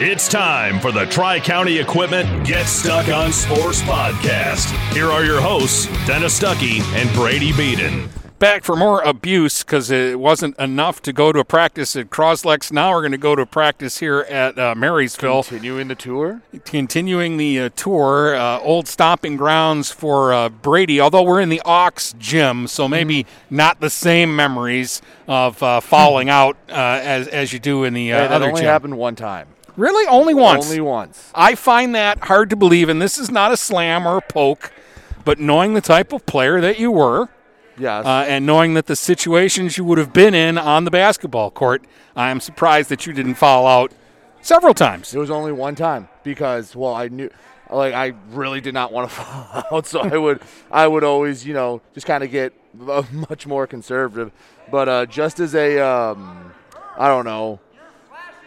[0.00, 4.66] It's time for the Tri County Equipment Get Stuck on Sports podcast.
[4.92, 8.08] Here are your hosts, Dennis Stuckey and Brady Beaton.
[8.38, 12.70] Back for more abuse because it wasn't enough to go to a practice at Croslex.
[12.70, 15.42] Now we're going to go to a practice here at uh, Marysville.
[15.42, 16.42] Continuing the tour?
[16.64, 21.60] Continuing the uh, tour, uh, old stomping grounds for uh, Brady, although we're in the
[21.64, 23.56] Ox gym, so maybe Mm-hmm.
[23.56, 26.72] not the same memories of uh, falling out uh,
[27.02, 28.68] as, as you do in the uh, Hey, that other only gym.
[28.70, 29.48] happened one time.
[29.78, 30.06] Really?
[30.08, 30.66] Only once?
[30.66, 31.30] Only once.
[31.36, 34.72] I find that hard to believe, and this is not a slam or a poke,
[35.24, 37.28] but knowing the type of player that you were,
[37.78, 38.04] Yes.
[38.04, 41.84] uh, and knowing that the situations you would have been in on the basketball court,
[42.16, 43.92] I am surprised that you didn't fall out
[44.40, 45.14] several times.
[45.14, 47.30] it was only one time because, well, I knew,
[47.70, 50.40] like, I really did not want to fall out, so I would,
[50.72, 52.52] I would always, you know, just kind of get
[53.30, 54.32] much more conservative.
[54.72, 56.52] But uh, just as a, um,
[56.98, 57.60] I don't know,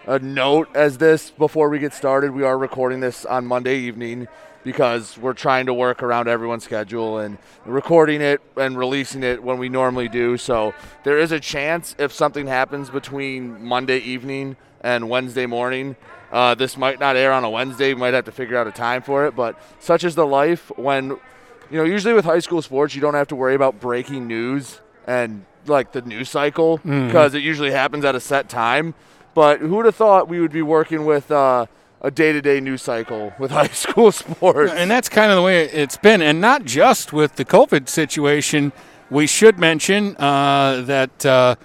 [0.07, 4.27] a note as this before we get started, we are recording this on Monday evening
[4.63, 9.57] because we're trying to work around everyone's schedule and recording it and releasing it when
[9.57, 10.37] we normally do.
[10.37, 15.95] So there is a chance if something happens between Monday evening and Wednesday morning.
[16.31, 17.93] Uh, this might not air on a Wednesday.
[17.93, 19.35] We might have to figure out a time for it.
[19.35, 23.15] But such is the life when, you know, usually with high school sports, you don't
[23.15, 28.05] have to worry about breaking news and like the news cycle because it usually happens
[28.05, 28.93] at a set time.
[29.33, 31.65] But who would have thought we would be working with uh,
[32.01, 34.71] a day-to-day news cycle with high school sports?
[34.71, 38.73] And that's kind of the way it's been, and not just with the COVID situation.
[39.09, 41.55] We should mention uh, that uh,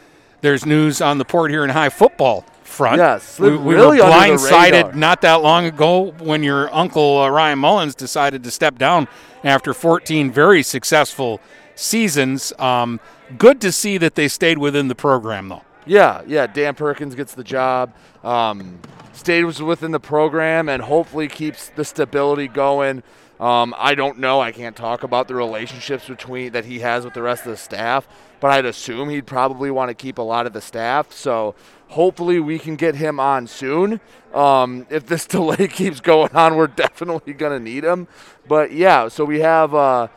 [0.40, 2.98] there's news on the Port Huron High football front.
[2.98, 7.60] Yes, we, we really were blindsided not that long ago when your uncle uh, Ryan
[7.60, 9.06] Mullins decided to step down
[9.44, 11.40] after 14 very successful
[11.76, 12.52] seasons.
[12.58, 13.00] Um,
[13.38, 15.62] good to see that they stayed within the program, though.
[15.86, 16.46] Yeah, yeah.
[16.46, 17.94] Dan Perkins gets the job.
[18.24, 18.80] Um,
[19.12, 23.02] stayed within the program and hopefully keeps the stability going.
[23.38, 24.40] Um, I don't know.
[24.40, 27.56] I can't talk about the relationships between that he has with the rest of the
[27.56, 28.08] staff,
[28.40, 31.12] but I'd assume he'd probably want to keep a lot of the staff.
[31.12, 31.54] So
[31.88, 34.00] hopefully we can get him on soon.
[34.32, 38.08] Um, if this delay keeps going on, we're definitely gonna need him.
[38.48, 40.08] But yeah, so we have uh,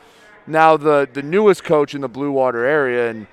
[0.47, 3.28] now the the newest coach in the Blue Water area and.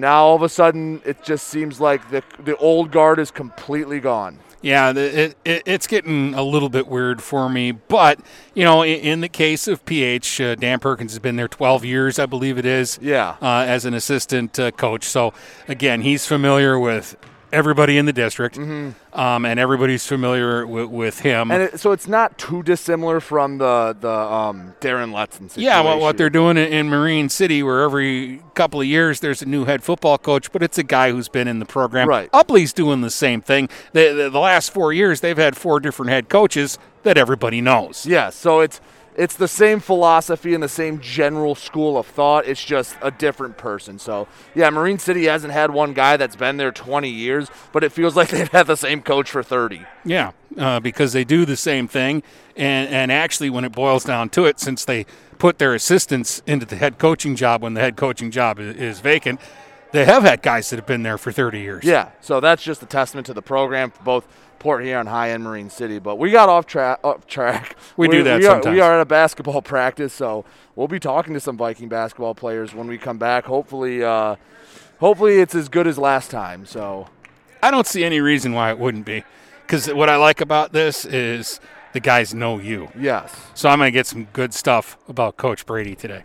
[0.00, 4.00] Now all of a sudden, it just seems like the the old guard is completely
[4.00, 4.38] gone.
[4.64, 7.72] Yeah, it, it, it's getting a little bit weird for me.
[7.72, 8.20] But,
[8.54, 11.84] you know, in, in the case of PH, uh, Dan Perkins has been there 12
[11.84, 13.34] years, I believe it is, Yeah.
[13.42, 15.02] uh, as an assistant uh, coach.
[15.02, 15.34] So,
[15.66, 17.16] again, he's familiar with
[17.52, 21.48] everybody in the district, um, and everybody's familiar with, with him.
[21.48, 21.50] Mm-hmm.
[21.52, 25.62] And it, so it's not too dissimilar from the the um, Darren Letson situation.
[25.62, 29.42] yeah, what, what they're doing in, in Marine City, where every couple of years there's
[29.42, 32.08] a new head football coach, but it's a guy who's been in the program.
[32.08, 32.30] Right.
[32.32, 33.68] Upley's doing the same thing.
[33.92, 38.06] The, the, the last four years, they've had four different head coaches that everybody knows.
[38.06, 38.80] Yeah, so it's
[39.14, 42.46] it's the same philosophy and the same general school of thought.
[42.46, 43.98] It's just a different person.
[43.98, 47.92] So yeah, Marine City hasn't had one guy that's been there 20 years, but it
[47.92, 49.84] feels like they've had the same coach for 30.
[50.04, 52.22] Yeah, uh, because they do the same thing,
[52.56, 55.06] and and actually, when it boils down to it, since they
[55.38, 59.00] put their assistants into the head coaching job when the head coaching job is, is
[59.00, 59.40] vacant,
[59.92, 61.84] they have had guys that have been there for 30 years.
[61.84, 64.26] Yeah, so that's just a testament to the program both
[64.58, 65.98] Port Huron High and Marine City.
[65.98, 67.00] But we got off track.
[67.02, 67.76] Off track.
[67.96, 68.74] We do that we are, sometimes.
[68.74, 70.44] we are at a basketball practice, so
[70.76, 73.44] we'll be talking to some Viking basketball players when we come back.
[73.44, 74.36] Hopefully, uh,
[75.00, 76.64] hopefully it's as good as last time.
[76.64, 77.08] So
[77.62, 79.24] I don't see any reason why it wouldn't be,
[79.66, 81.60] because what I like about this is
[81.92, 82.88] the guys know you.
[82.98, 86.24] yes, So I'm going to get some good stuff about Coach Brady today.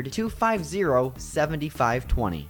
[0.05, 2.49] 250 7520.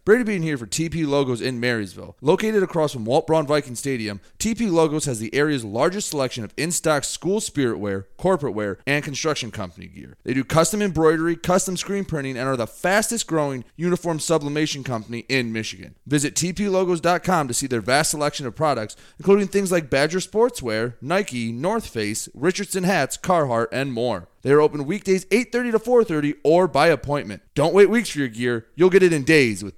[0.03, 2.17] Brady Bean here for TP Logos in Marysville.
[2.21, 6.55] Located across from Walt Braun Viking Stadium, TP Logos has the area's largest selection of
[6.57, 10.17] in stock school spirit wear, corporate wear, and construction company gear.
[10.23, 15.19] They do custom embroidery, custom screen printing, and are the fastest growing uniform sublimation company
[15.29, 15.93] in Michigan.
[16.07, 21.51] Visit tplogos.com to see their vast selection of products, including things like Badger Sportswear, Nike,
[21.51, 24.29] North Face, Richardson hats, Carhartt, and more.
[24.41, 27.43] They are open weekdays 8:30 to 4:30 or by appointment.
[27.53, 28.65] Don't wait weeks for your gear.
[28.75, 29.77] You'll get it in days with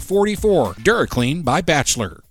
[0.00, 0.74] 44.
[0.74, 2.22] DuraClean by Bachelor.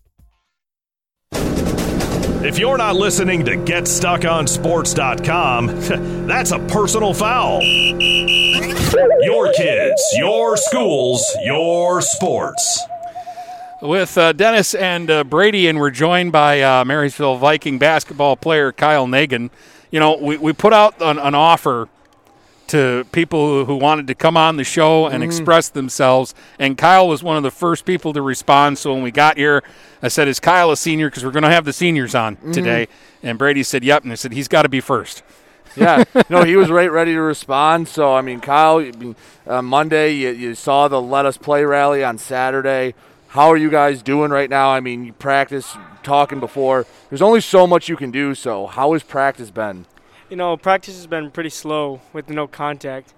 [2.42, 5.68] If you're not listening to GetStuckOnSports.com,
[6.28, 7.62] that's a personal foul.
[7.62, 12.82] Your kids, your schools, your sports.
[13.82, 18.72] With uh, Dennis and uh, Brady, and we're joined by uh, Marysville Viking basketball player
[18.72, 19.50] Kyle Nagan.
[19.92, 21.90] You know, we, we put out an, an offer
[22.70, 25.24] to people who, wanted to come on the show and Mm-hmm.
[25.24, 26.34] express themselves.
[26.58, 28.78] And Kyle was one of the first people to respond.
[28.78, 29.64] So when we got here,
[30.02, 31.10] I said, Is Kyle a senior?
[31.10, 32.52] Because we're going to have the seniors on Mm-hmm.
[32.52, 32.88] today.
[33.24, 34.04] And Brady said, Yep.
[34.04, 35.24] And I said, He's got to be first.
[35.76, 37.88] yeah, no, he was right, ready to respond.
[37.88, 38.84] So I mean, Kyle,
[39.48, 42.96] uh, Monday you, you saw the Let Us Play rally on Saturday.
[43.30, 44.72] How are you guys doing right now?
[44.72, 46.88] I mean, you practice talking before.
[47.10, 48.34] There's only so much you can do.
[48.34, 49.86] So how has practice been?
[50.30, 53.14] You know, practice has been pretty slow with no contact.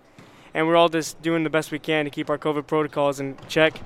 [0.54, 3.38] And we're all just doing the best we can to keep our COVID protocols in
[3.48, 3.80] check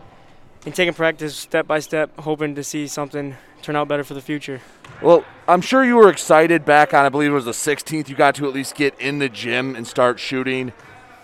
[0.65, 4.21] and taking practice step by step, hoping to see something turn out better for the
[4.21, 4.61] future.
[5.01, 8.09] Well, I'm sure you were excited back on, I believe it was the 16th.
[8.09, 10.73] You got to at least get in the gym and start shooting.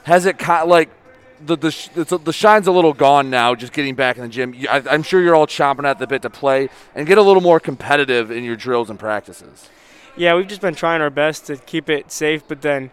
[0.03, 0.89] Has it kind like
[1.43, 3.55] the the the shine's a little gone now?
[3.55, 4.55] Just getting back in the gym.
[4.69, 7.41] I, I'm sure you're all chomping at the bit to play and get a little
[7.41, 9.69] more competitive in your drills and practices.
[10.17, 12.91] Yeah, we've just been trying our best to keep it safe, but then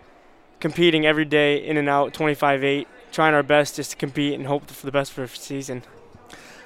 [0.61, 4.47] competing every day in and out 25 8, trying our best just to compete and
[4.47, 5.83] hope for the best for the season.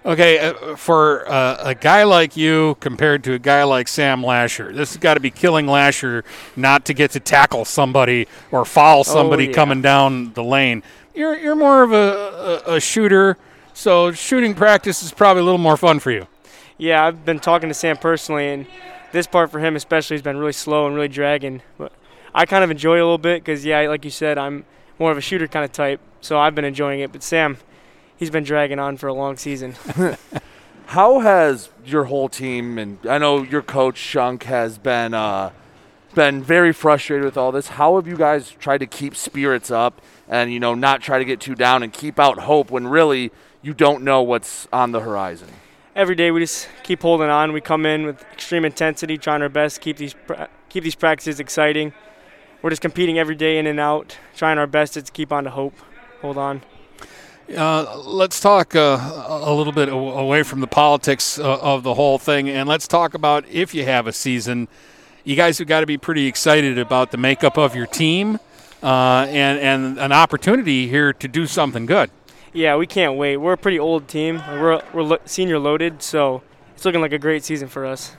[0.05, 4.73] Okay, uh, for uh, a guy like you compared to a guy like Sam Lasher,
[4.73, 6.25] this has got to be killing Lasher
[6.57, 9.53] not to get to tackle somebody or foul somebody yeah.
[9.53, 10.83] coming down the lane.
[11.15, 13.39] You're you're more of a, a, a shooter,
[13.75, 16.27] so shooting practice is probably a little more fun for you.
[16.79, 18.67] Yeah, I've been talking to Sam personally, and
[19.13, 21.63] this part for him especially has been really slow and really dragging.
[21.79, 21.93] But
[22.35, 24.65] I kind of enjoy a little bit because, yeah, like you said, I'm
[24.99, 27.13] more of a shooter kind of type, so I've been enjoying it.
[27.13, 27.59] But Sam,
[28.17, 29.75] he's been dragging on for a long season.
[30.87, 35.51] How has your whole team and I know your coach Shunk has been uh,
[36.15, 37.69] been very frustrated with all this.
[37.69, 41.25] How have you guys tried to keep spirits up and you know not try to
[41.25, 45.01] get too down and keep out hope when really you don't know what's on the
[45.01, 45.49] horizon?
[45.95, 47.53] Every day we just keep holding on.
[47.53, 50.15] We come in with extreme intensity, trying our best keep these
[50.69, 51.93] keep these practices exciting.
[52.63, 55.51] We're just competing every day in and out, trying our best to keep on to
[55.51, 55.75] hope,
[56.21, 56.63] hold on.
[57.55, 62.19] Uh, let's talk uh, a little bit away from the politics uh, of the whole
[62.19, 64.69] thing, and let's talk about if you have a season.
[65.25, 68.41] You guys have got to be pretty excited about the makeup of your team
[68.83, 72.11] uh, and and an opportunity here to do something good.
[72.53, 73.39] Yeah, we can't wait.
[73.39, 74.43] We're a pretty old team.
[74.47, 76.43] We're we're lo- senior loaded, so
[76.75, 78.15] it's looking like a great season for us.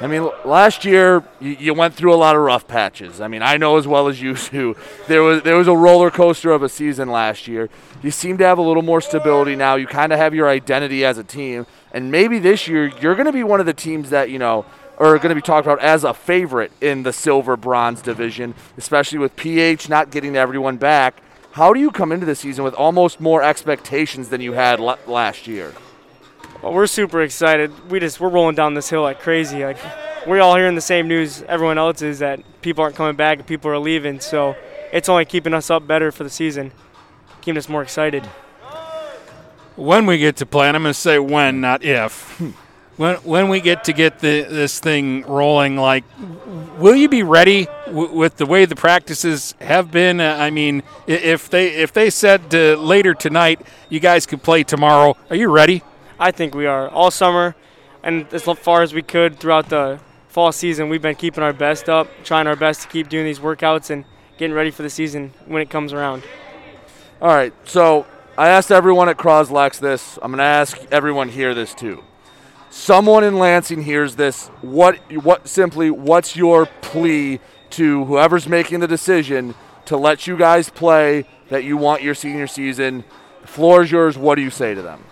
[0.00, 3.20] I mean, last year you, went through a lot of rough patches.
[3.20, 4.76] I mean, I know as well as you do.
[5.08, 7.68] There was there was a roller coaster of a season last year.
[8.02, 9.74] You seem to have a little more stability now.
[9.74, 13.26] You kind of have your identity as a team, and maybe this year you're going
[13.26, 14.66] to be one of the teams that you know
[14.98, 19.18] are going to be talked about as a favorite in the silver bronze division, especially
[19.18, 21.20] with PH not getting everyone back.
[21.54, 24.98] How do you come into the season with almost more expectations than you had l-
[25.06, 25.72] last year?
[26.60, 27.92] Well, we're super excited.
[27.92, 29.64] We just we're rolling down this hill like crazy.
[29.64, 29.76] Like
[30.26, 33.46] we're all hearing the same news everyone else is that people aren't coming back and
[33.46, 34.18] people are leaving.
[34.18, 34.56] So
[34.92, 36.72] it's only keeping us up better for the season,
[37.40, 38.24] keeping us more excited.
[39.76, 42.42] When we get to play, and I'm going to say when, not if.
[42.96, 46.04] when when we get to get the, this thing rolling, like,
[46.78, 50.20] will you be ready w- with the way the practices have been?
[50.20, 54.62] Uh, I mean, if they if they said uh, later tonight you guys could play
[54.62, 55.82] tomorrow, are you ready?
[56.18, 57.56] I think we are all summer,
[58.02, 60.00] and as far as we could throughout the
[60.34, 60.88] fall season.
[60.88, 64.04] We've been keeping our best up, trying our best to keep doing these workouts and
[64.36, 66.24] getting ready for the season when it comes around.
[67.22, 68.04] All right, so
[68.36, 70.18] I asked everyone at Croslex this.
[70.20, 72.02] I'm going to ask everyone here this too.
[72.76, 74.48] Someone in Lansing hears this.
[74.60, 74.98] What?
[75.22, 75.46] What?
[75.46, 77.38] Simply, what's your plea
[77.70, 79.54] to whoever's making the decision
[79.84, 81.24] to let you guys play?
[81.50, 83.04] That you want your senior season.
[83.42, 84.18] The floor is yours.
[84.18, 85.04] What do you say to them?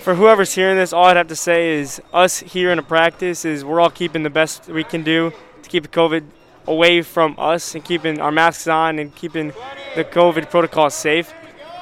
[0.00, 3.44] for whoever's hearing this, all I'd have to say is us here in a practice
[3.44, 5.32] is we're all keeping the best we can do
[5.62, 6.24] to keep COVID
[6.66, 9.52] away from us and keeping our masks on and keeping
[9.94, 11.32] the COVID protocol safe.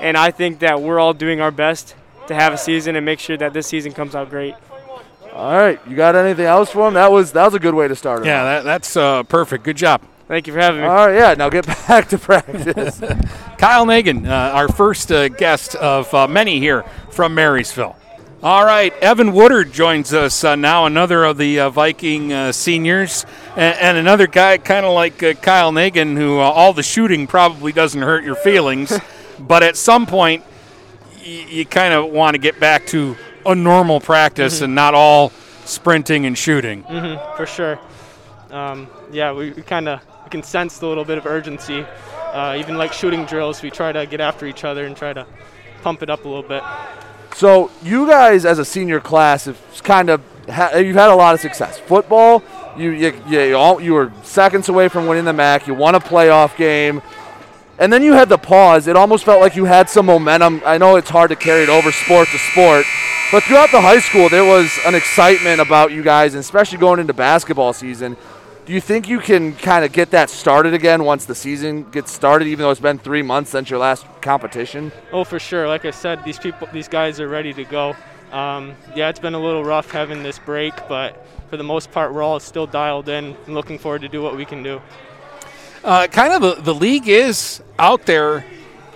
[0.00, 1.94] And I think that we're all doing our best
[2.26, 4.54] to have a season and make sure that this season comes out great.
[5.34, 6.94] All right, you got anything else for him?
[6.94, 8.24] That was that was a good way to start.
[8.24, 9.64] Yeah, that, that's uh, perfect.
[9.64, 10.00] Good job.
[10.28, 10.86] Thank you for having me.
[10.86, 11.34] All right, yeah.
[11.34, 13.00] Now get back to practice.
[13.58, 17.96] Kyle Nagan, uh, our first uh, guest of uh, many here from Marysville.
[18.44, 23.24] All right, Evan Woodard joins us uh, now, another of the uh, Viking uh, seniors,
[23.56, 27.26] and, and, another guy kind of like uh, Kyle Nagan, who uh, all the shooting
[27.26, 28.92] probably doesn't hurt your feelings,
[29.38, 30.44] but at some point,
[31.16, 34.64] y- you kind of want to get back to a normal practice mm-hmm.
[34.64, 35.30] and not all
[35.64, 36.82] sprinting and shooting.
[36.84, 37.78] Mm-hmm, for sure.
[38.50, 41.86] Um, yeah, we, we kind of can sense a little bit of urgency.
[42.32, 45.26] Uh, even like shooting drills, we try to get after each other and try to
[45.82, 46.62] pump it up a little bit.
[47.34, 51.34] So you guys, as a senior class, have kind of ha- you've had a lot
[51.34, 51.78] of success.
[51.78, 52.42] Football,
[52.76, 55.66] you you you, all, you were seconds away from winning the MAC.
[55.66, 57.02] You won a playoff game,
[57.78, 58.86] and then you had the pause.
[58.86, 60.62] It almost felt like you had some momentum.
[60.64, 62.86] I know it's hard to carry it over sport to sport,
[63.30, 67.00] but throughout the high school, there was an excitement about you guys, and especially going
[67.00, 68.16] into basketball season.
[68.66, 72.10] Do you think you can kind of get that started again once the season gets
[72.10, 74.90] started, even though it's been three months since your last competition?
[75.12, 75.68] Oh, for sure.
[75.68, 77.94] Like I said, these people, these guys are ready to go.
[78.32, 82.14] Um, yeah, it's been a little rough having this break, but for the most part,
[82.14, 84.80] we're all still dialed in and looking forward to do what we can do.
[85.84, 88.46] Uh, kind of the, the league is out there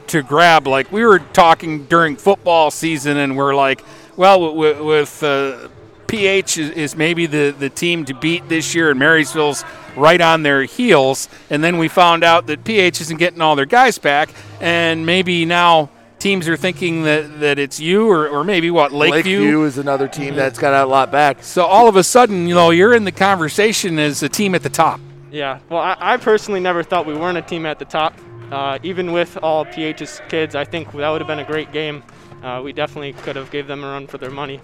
[0.07, 0.67] to grab.
[0.67, 3.85] Like we were talking during football season, and we're like,
[4.19, 5.69] well, with, with uh,
[6.09, 9.65] PH is, is, maybe the, the team to beat this year, and Marysville's
[9.97, 11.29] right on their heels.
[11.51, 15.45] And then we found out that PH isn't getting all their guys back, and maybe
[15.45, 19.39] now teams are thinking that, that it's you or, or maybe what Lakeview.
[19.39, 21.45] Lakeview is another team that's got a lot back.
[21.45, 24.65] So all of a sudden, you know, you're in the conversation as a team at
[24.65, 25.01] the top.
[25.31, 25.61] Yeah.
[25.69, 28.15] Well, I, I personally never thought we weren't a team at the top.
[28.51, 32.03] Uh, even with all PH's kids, I think that would have been a great game.
[32.43, 34.61] Uh, we definitely could have gave them a run for their money.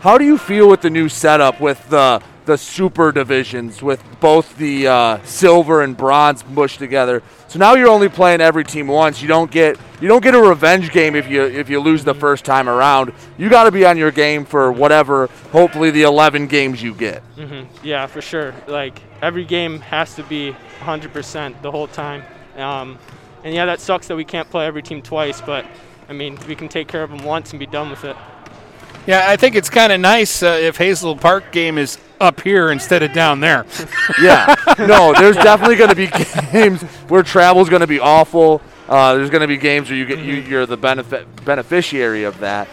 [0.00, 4.54] How do you feel with the new setup with the the super divisions with both
[4.58, 7.22] the uh, silver and bronze mushed together?
[7.48, 9.22] So now you're only playing every team once.
[9.22, 12.14] You don't get you don't get a revenge game if you if you lose the
[12.14, 13.12] first time around.
[13.38, 15.28] You got to be on your game for whatever.
[15.52, 17.22] Hopefully the 11 games you get.
[17.36, 17.86] Mm-hmm.
[17.86, 18.54] Yeah, for sure.
[18.66, 22.24] Like every game has to be 100% the whole time.
[22.56, 22.98] Um,
[23.44, 25.64] and yeah, that sucks that we can't play every team twice, but
[26.08, 28.16] I mean we can take care of them once and be done with it.
[29.06, 32.70] Yeah, I think it's kind of nice uh, if Hazel Park game is up here
[32.70, 33.66] instead of down there.
[34.22, 36.06] yeah, no, there's definitely going to be
[36.52, 38.62] games where travel's going to be awful.
[38.88, 42.38] Uh, there's going to be games where you get you, you're the benefit beneficiary of
[42.40, 42.68] that.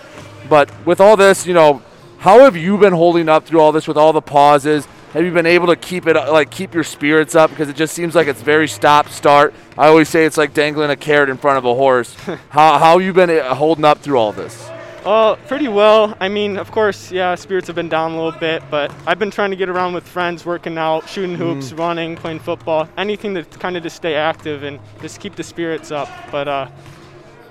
[0.49, 1.81] But with all this, you know,
[2.19, 4.87] How have you been holding up through all this with all the pauses?
[5.13, 7.93] Have you been able to keep it like keep your spirits up because it just
[7.93, 9.53] seems like it's very stop start.
[9.77, 12.13] I always say it's like dangling a carrot in front of a horse.
[12.49, 14.69] how how you been uh, holding up through all this?
[15.03, 16.15] Well, pretty well.
[16.21, 19.31] I mean, of course, yeah, spirits have been down a little bit, but I've been
[19.31, 23.43] trying to get around with friends, working out, shooting hoops, running, playing football, anything to
[23.43, 26.07] kind of just stay active and just keep the spirits up.
[26.31, 26.69] But uh,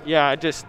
[0.03, 0.65] yeah, I just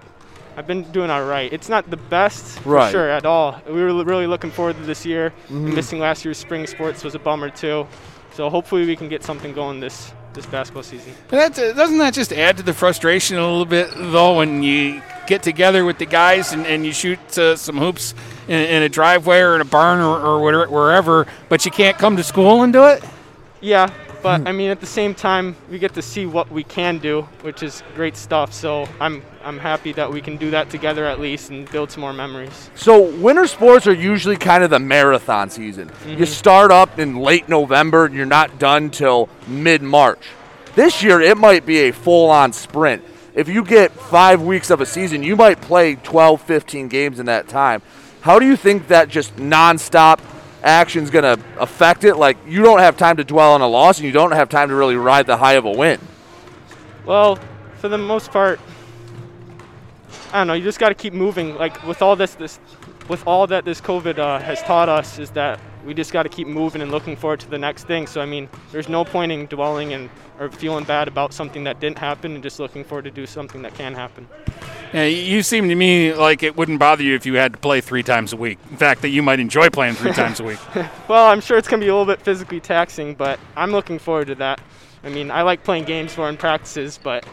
[0.57, 1.53] I've been doing all right.
[1.53, 2.91] It's not the best for Right.
[2.91, 3.61] sure at all.
[3.67, 5.33] We were really looking forward to this year.
[5.47, 5.75] Mm-hmm.
[5.75, 7.87] Missing last year's spring sports was a bummer too.
[8.35, 11.13] So hopefully we can get something going this this basketball season.
[11.29, 15.03] That, uh, doesn't that just add to the frustration a little bit, though, when you
[15.27, 18.15] get together with the guys and, and you shoot uh, some hoops
[18.49, 21.99] in, in a driveway or in a barn or, or whatever, wherever, but you can't
[21.99, 23.05] come to school and do it?
[23.61, 23.93] Yeah,
[24.23, 24.49] but hmm.
[24.49, 27.63] I mean at the same time we get to see what we can do, which
[27.63, 28.53] is great stuff.
[28.53, 32.01] So I'm I'm happy that we can do that together at least and build some
[32.01, 32.71] more memories.
[32.75, 35.89] So winter sports are usually kind of the marathon season.
[36.07, 36.25] You mm-hmm.
[36.25, 40.29] start up in late November and you're not done till mid March.
[40.75, 43.03] This year it might be a full on sprint.
[43.35, 47.27] If you get five weeks of a season, you might play 12, 15 games in
[47.27, 47.83] that time.
[48.21, 50.21] How do you think that just nonstop
[50.63, 52.17] action's going to affect it?
[52.17, 54.69] Like, you don't have time to dwell on a loss and you don't have time
[54.69, 55.99] to really ride the high of a win.
[57.05, 57.39] Well,
[57.79, 58.61] for the most part,
[60.33, 60.55] I don't know.
[60.55, 61.57] You just got to keep moving.
[61.57, 62.59] Like with all this, this,
[63.09, 66.29] with all that this COVID uh, has taught us, is that we just got to
[66.29, 68.07] keep moving and looking forward to the next thing.
[68.07, 70.09] So I mean, there's no point in dwelling and
[70.39, 73.63] or feeling bad about something that didn't happen, and just looking forward to do something
[73.63, 74.27] that can happen.
[74.93, 77.81] Yeah, you seem to me like it wouldn't bother you if you had to play
[77.81, 78.59] three times a week.
[78.71, 80.59] In fact, that you might enjoy playing three times a week.
[81.09, 84.29] Well, I'm sure it's gonna be a little bit physically taxing, but I'm looking forward
[84.29, 84.61] to that.
[85.05, 87.27] I mean, I like playing games more in practices, but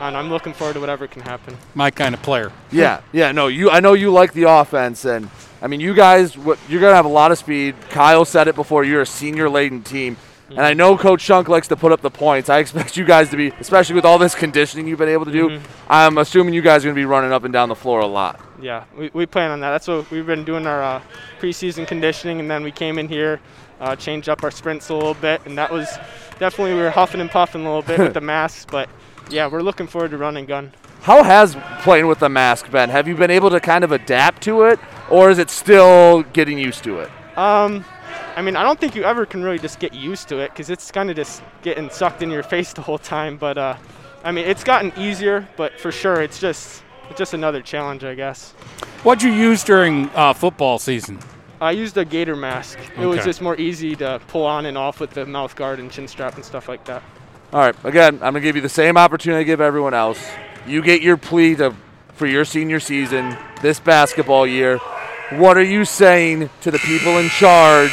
[0.00, 1.56] and I'm looking forward to whatever can happen.
[1.74, 2.52] My kind of player.
[2.70, 3.70] Yeah, yeah, no, you.
[3.70, 5.28] I know you like the offense, and
[5.60, 7.74] I mean, you guys, what you're gonna have a lot of speed.
[7.90, 8.84] Kyle said it before.
[8.84, 10.16] You're a senior laden team,
[10.50, 12.48] and I know Coach Shunk likes to put up the points.
[12.48, 15.32] I expect you guys to be, especially with all this conditioning you've been able to
[15.32, 15.60] do.
[15.88, 18.40] I'm assuming you guys are gonna be running up and down the floor a lot.
[18.60, 19.70] Yeah, we, we plan on that.
[19.70, 21.02] That's what we've been doing our uh,
[21.40, 23.40] preseason conditioning, and then we came in here,
[23.80, 25.88] uh, changed up our sprints a little bit, and that was
[26.38, 28.88] definitely we were huffing and puffing a little bit with the masks, but
[29.32, 30.72] yeah, we're looking forward to run and gun.
[31.02, 32.90] How has playing with the mask been?
[32.90, 34.78] Have you been able to kind of adapt to it,
[35.10, 37.10] or is it still getting used to it?
[37.36, 37.84] Um,
[38.36, 40.70] I mean, I don't think you ever can really just get used to it because
[40.70, 43.36] it's kind of just getting sucked in your face the whole time.
[43.36, 43.76] But uh,
[44.22, 48.14] I mean, it's gotten easier, but for sure, it's just it's just another challenge, I
[48.14, 48.52] guess.
[49.02, 51.18] What'd you use during uh, football season?
[51.60, 52.78] I used a gator mask.
[52.98, 55.90] It was just more easy to pull on and off with the mouth guard and
[55.90, 57.02] chin strap and stuff like that.
[57.52, 60.18] All right, again, I'm gonna give you the same opportunity I give everyone else.
[60.66, 61.74] You get your plea to,
[62.14, 64.78] for your senior season this basketball year.
[65.32, 67.92] What are you saying to the people in charge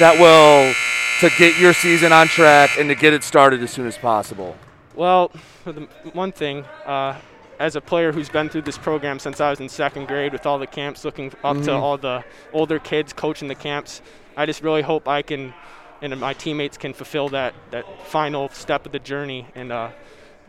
[0.00, 0.74] that will
[1.20, 4.56] to get your season on track and to get it started as soon as possible?
[4.96, 5.28] Well,
[5.62, 7.16] for the one thing, uh,
[7.60, 10.46] as a player who's been through this program since I was in second grade with
[10.46, 14.02] all the camps, looking up to all the older kids coaching the camps,
[14.36, 15.54] I just really hope I can
[16.02, 19.90] and my teammates can fulfill that, that final step of the journey and uh,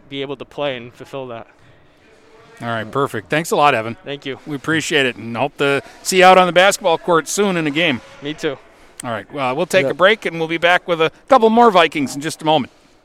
[0.10, 1.48] be able to play and fulfill that.
[2.60, 3.30] All right, perfect.
[3.30, 3.96] Thanks a lot, Evan.
[4.04, 4.40] Thank you.
[4.48, 7.68] We appreciate it and hope to see you out on the basketball court soon in
[7.68, 8.02] a game.
[8.22, 8.58] Me too.
[9.04, 11.70] All right, well, we'll take a break and we'll be back with a couple more
[11.70, 12.74] Vikings in just a moment.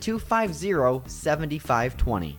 [0.00, 2.38] 250 7520.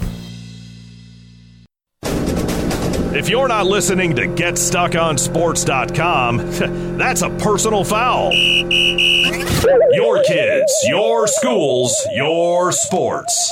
[3.13, 6.37] If you're not listening to GetStuckOnSports.com,
[6.97, 8.31] that's a personal foul.
[8.31, 13.51] Your kids, your schools, your sports.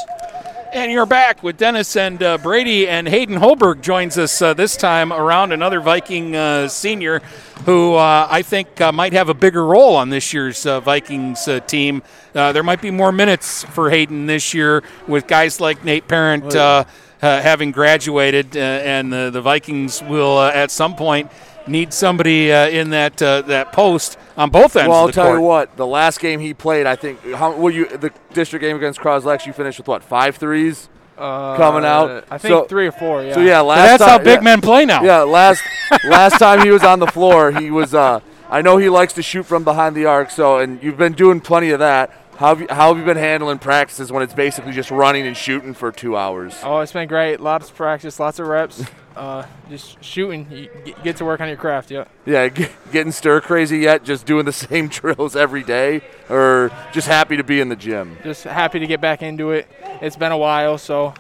[0.72, 4.78] And you're back with Dennis and uh, Brady, and Hayden Holberg joins us uh, this
[4.78, 7.20] time around another Viking uh, senior
[7.66, 11.50] who uh, I think uh, might have a bigger role on this year's uh, Vikings
[11.68, 12.02] team.
[12.32, 16.56] there might be more minutes for Hayden this year with guys like Nate Parent.
[16.56, 16.86] Uh,
[17.20, 21.32] having graduated, uh, and the, the Vikings will uh, at some point
[21.68, 24.90] need somebody in that that post on both ends.
[24.90, 25.40] Well, I'll tell court.
[25.40, 25.78] you what.
[25.78, 29.46] The last game he played, I think, how well you the district game against Croslex,
[29.46, 30.90] you finished with what five threes.
[31.18, 32.24] Uh, coming out.
[32.32, 33.22] I think so, three or four.
[33.22, 33.34] Yeah.
[33.34, 35.04] So yeah, last so that's time, how big yeah, men play now.
[35.04, 35.62] Yeah, last
[36.06, 37.94] last time he was on the floor, he was.
[37.94, 40.32] Uh, I know he likes to shoot from behind the arc.
[40.32, 42.12] So, and you've been doing plenty of that.
[42.40, 45.36] How have, you, how have you been handling practices when it's basically just running and
[45.36, 46.58] shooting for two hours?
[46.64, 47.42] Oh, it's been great.
[47.42, 48.82] Lots of practice, lots of reps.
[49.18, 50.50] uh, just shooting.
[50.50, 52.06] You get to work on your craft, yeah.
[52.26, 52.48] Yeah,
[52.94, 54.06] getting stir crazy yet?
[54.06, 56.00] Just doing the same drills every day?
[56.30, 58.18] Or just happy to be in the gym?
[58.24, 59.68] Just happy to get back into it.
[60.02, 61.14] It's been a while, so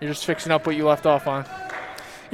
[0.00, 1.44] you're just fixing up what you left off on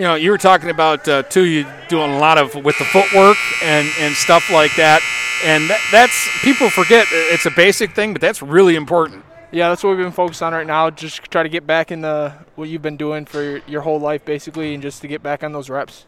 [0.00, 1.44] you know, you were talking about uh, too.
[1.44, 5.02] You doing a lot of with the footwork and and stuff like that,
[5.44, 9.26] and that, that's people forget it's a basic thing, but that's really important.
[9.52, 10.88] Yeah, that's what we've been focused on right now.
[10.88, 14.00] Just try to get back in the what you've been doing for your, your whole
[14.00, 16.06] life, basically, and just to get back on those reps,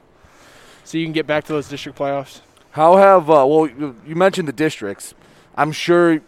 [0.84, 2.40] so you can get back to those district playoffs.
[2.70, 3.68] How have uh, well?
[3.68, 5.12] You mentioned the districts.
[5.54, 6.22] I'm sure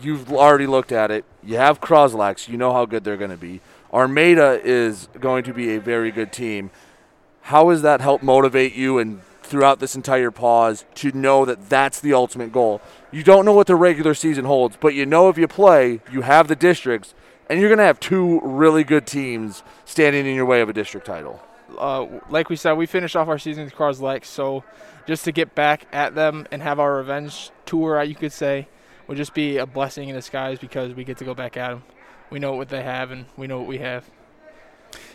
[0.00, 1.24] you've already looked at it.
[1.42, 2.46] You have Croslex.
[2.46, 3.60] You know how good they're going to be.
[3.92, 6.70] Armada is going to be a very good team.
[7.42, 12.00] How has that helped motivate you and throughout this entire pause to know that that's
[12.00, 12.80] the ultimate goal?
[13.10, 16.22] You don't know what the regular season holds, but you know if you play, you
[16.22, 17.14] have the districts,
[17.50, 20.72] and you're going to have two really good teams standing in your way of a
[20.72, 21.42] district title.
[21.78, 24.62] Uh, like we said, we finished off our season with Croslex, so
[25.06, 28.68] just to get back at them and have our revenge tour, you could say,
[29.08, 31.82] would just be a blessing in disguise because we get to go back at them.
[32.30, 34.08] We know what they have, and we know what we have.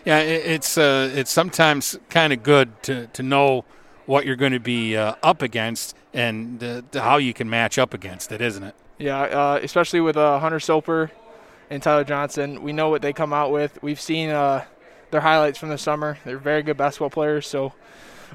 [0.08, 3.66] Yeah, it's uh, it's sometimes kind of good to, to know
[4.06, 7.94] what you're going to be uh, up against and uh, how you can match up
[7.94, 8.74] against it, isn't it?
[9.00, 11.12] Yeah, uh, especially with uh, Hunter Soper
[11.70, 13.84] and Tyler Johnson, we know what they come out with.
[13.84, 14.64] We've seen uh,
[15.12, 16.18] their highlights from the summer.
[16.24, 17.74] They're very good basketball players, so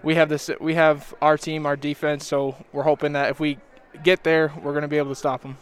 [0.03, 0.51] we have this.
[0.61, 2.27] We have our team, our defense.
[2.27, 3.57] So we're hoping that if we
[4.05, 5.57] get there, we're going to be able to stop them.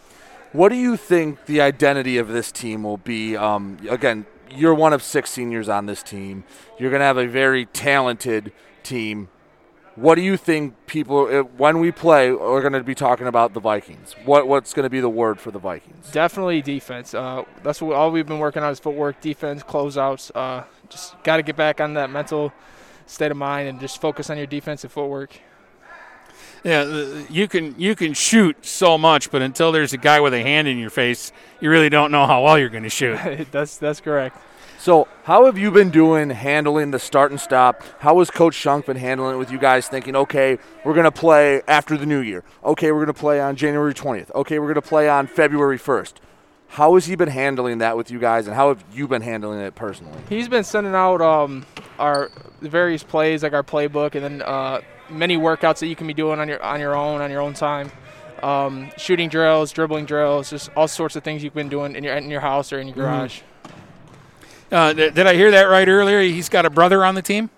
[0.50, 3.36] What do you think the identity of this team will be?
[3.36, 6.44] Um, again, you're one of six seniors on this team.
[6.78, 9.28] You're going to have a very talented team.
[9.94, 13.52] what do you think people uh, when we play we're going to be talking about
[13.54, 14.14] the Vikings?
[14.24, 16.10] What what's going to be the word for the Vikings?
[16.10, 17.12] Definitely defense.
[17.14, 20.30] Uh, that's what all we've been working on is footwork, defense, closeouts.
[20.34, 22.52] Uh, just got to get back on that mental
[23.06, 25.38] state of mind and just focus on your defensive footwork.
[26.64, 30.34] Yeah, uh, you can you can shoot so much, but until there's a guy with
[30.34, 33.18] a hand in your face, you really don't know how well you're going to shoot.
[33.50, 34.36] that's that's correct.
[34.80, 37.82] So, how have you been doing handling the start and stop?
[37.98, 41.12] How has Coach Shunk been handling it with you guys thinking, okay, we're going to
[41.12, 42.44] play after the new year.
[42.64, 44.34] Okay, we're going to play on January 20th.
[44.34, 46.14] Okay, we're going to play on February 1st.
[46.68, 49.60] How has he been handling that with you guys, and how have you been handling
[49.60, 50.18] it personally?
[50.30, 51.66] He's been sending out um,
[51.98, 52.30] our
[52.62, 56.38] various plays, like our playbook, and then uh, many workouts that you can be doing
[56.40, 57.90] on your on your own, on your own time.
[58.42, 62.14] Um, shooting drills, dribbling drills, just all sorts of things you've been doing in your
[62.16, 63.00] in your house or in your Mhm.
[63.00, 63.40] garage.
[64.72, 66.20] Uh, th- did I hear that right earlier?
[66.20, 67.50] He's got a brother on the team.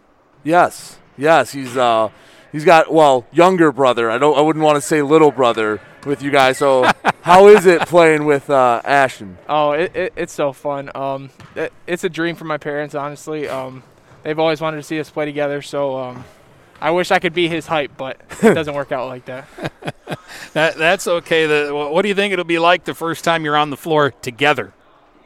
[0.45, 2.09] Yes, yes, he's uh,
[2.51, 4.11] he's got well younger brother.
[4.11, 6.59] I don't, I wouldn't want to say little brother with you guys.
[6.59, 9.39] So, how is it playing with uh, Ashton?
[9.49, 10.91] Oh, it, it, it's so fun.
[10.95, 13.47] Um, it, it's a dream for my parents, honestly.
[13.49, 13.83] Um,
[14.23, 16.25] they've always wanted to see us play together, so um,
[16.83, 19.47] I wish I could be his hype, but it doesn't work out like that.
[20.55, 21.47] That that's okay.
[21.47, 24.11] The, what do you think it'll be like the first time you're on the floor
[24.11, 24.75] together?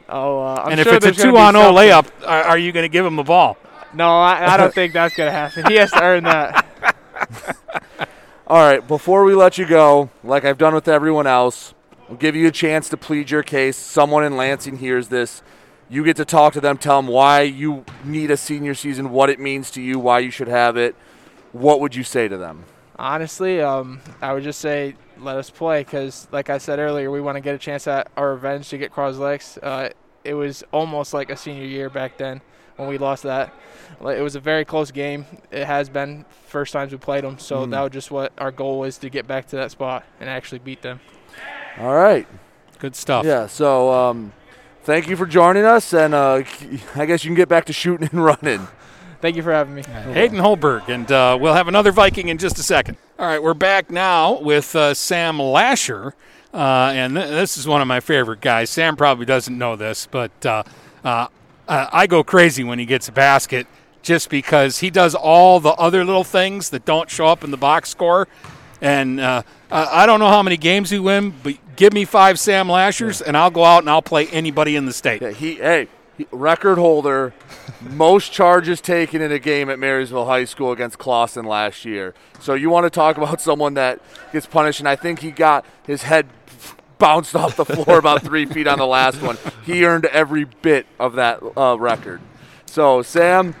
[0.07, 3.05] Oh, uh, I'm and if it's a two-on-0 layup, are, are you going to give
[3.05, 3.57] him a ball?
[3.93, 5.65] No, I, I don't think that's gonna happen.
[5.65, 6.65] He has to earn that.
[8.47, 11.73] All right, before we let you go, like I've done with everyone else,
[12.09, 13.75] I'll give you a chance to plead your case.
[13.75, 15.41] Someone in Lansing hears this.
[15.89, 19.29] You get to talk to them, tell them why you need a senior season, what
[19.29, 20.95] it means to you, why you should have it.
[21.57, 22.63] What would you say to them?
[22.99, 27.21] Honestly, um, I would just say let us play because, like I said earlier, we
[27.21, 29.57] want to get a chance at our revenge to get Croslex.
[29.61, 29.89] Uh,
[30.23, 32.41] it was almost like a senior year back then
[32.75, 33.53] when we lost that.
[34.01, 35.25] It was a very close game.
[35.51, 37.71] It has been first times we played them, so Mhm.
[37.71, 40.59] that was just what our goal was to get back to that spot and actually
[40.59, 40.99] beat them.
[41.79, 42.27] All right.
[42.79, 43.25] Good stuff.
[43.25, 44.33] Yeah, so um,
[44.83, 46.43] thank you for joining us, and uh,
[46.95, 48.67] I guess you can get back to shooting and running.
[49.21, 49.83] Thank you for having me.
[49.83, 52.97] Hayden Holberg, and uh, we'll have another Viking in just a second.
[53.17, 56.13] All right, we're back now with uh, Sam Lasher,
[56.53, 58.69] uh, and th- this is one of my favorite guys.
[58.69, 60.63] Sam probably doesn't know this, but uh,
[61.03, 61.27] uh,
[61.67, 63.65] uh, I go crazy when he gets a basket
[64.03, 67.57] just because he does all the other little things that don't show up in the
[67.57, 68.27] box score.
[68.81, 72.39] And uh, I I don't know how many games he win, but give me five
[72.39, 75.21] Sam Lashers, and I'll go out and I'll play anybody in the state.
[75.21, 75.89] Yeah, he hey, he,
[76.31, 77.33] record holder,
[77.81, 82.13] most charges taken in a game at Marysville High School against Clawson last year.
[82.39, 84.01] So you want to talk about someone that
[84.31, 86.27] gets punished, and I think he got his head
[86.97, 89.37] bounced off the floor about three feet on the last one.
[89.65, 92.21] He earned every bit of that uh, record.
[92.65, 93.55] So Sam,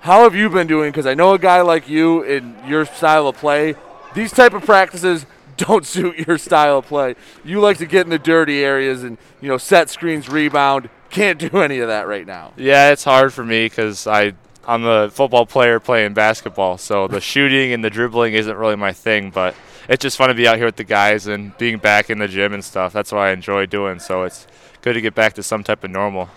[0.00, 0.90] how have you been doing?
[0.90, 3.74] Because I know a guy like you in your style of play,
[4.14, 7.14] these type of practices don't suit your style of play.
[7.44, 10.88] You like to get in the dirty areas and you know set screens, rebound.
[11.14, 12.52] Can't do any of that right now.
[12.56, 14.32] Yeah, it's hard for me because I
[14.66, 18.92] I'm a football player playing basketball, so the shooting and the dribbling isn't really my
[18.92, 19.30] thing.
[19.30, 19.54] But
[19.88, 22.26] it's just fun to be out here with the guys and being back in the
[22.26, 22.92] gym and stuff.
[22.92, 24.00] That's what I enjoy doing.
[24.00, 24.48] So it's
[24.82, 26.30] good to get back to some type of normal.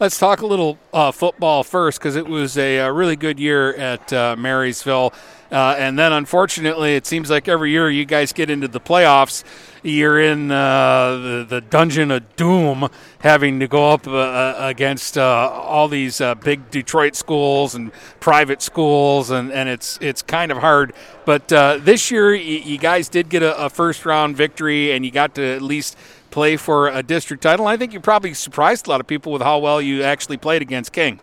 [0.00, 3.72] Let's talk a little uh, football first because it was a, uh really good year
[3.74, 5.12] at uh, Marysville.
[5.52, 9.44] Uh, and then, unfortunately, it seems like every year you guys get into the playoffs,
[9.84, 12.88] you're in uh, the, the dungeon of doom,
[13.20, 19.52] having to go up uh, against all these big Detroit schools and private schools, and,
[19.52, 20.92] and it's it's kind of hard.
[21.24, 25.12] But this year, you, you guys did get a, a first round victory, and you
[25.12, 25.96] got to at least
[26.34, 27.64] play for a district title.
[27.64, 30.62] I think you probably surprised a lot of people with how well you actually played
[30.62, 31.20] against King.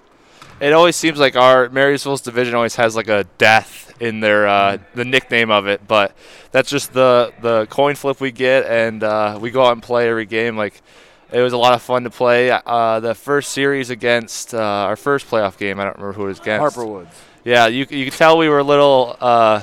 [0.61, 4.77] It always seems like our Marysville's division always has like a death in their uh,
[4.95, 6.15] the nickname of it, but
[6.51, 10.07] that's just the the coin flip we get, and uh, we go out and play
[10.07, 10.55] every game.
[10.55, 10.81] Like
[11.29, 12.49] it was a lot of fun to play.
[12.49, 16.27] Uh, the first series against uh, our first playoff game, I don't remember who it
[16.27, 16.75] was against.
[16.75, 17.13] Harper Woods.
[17.43, 19.61] Yeah, you you could tell we were a little uh,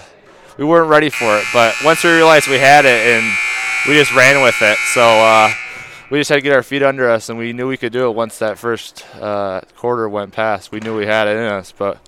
[0.59, 3.25] we weren't ready for it, but once we realized we had it, and
[3.89, 4.79] we just ran with it.
[4.93, 5.03] So.
[5.03, 5.53] Uh,
[6.11, 8.09] we just had to get our feet under us, and we knew we could do
[8.09, 10.73] it once that first uh, quarter went past.
[10.73, 12.01] We knew we had it in us, but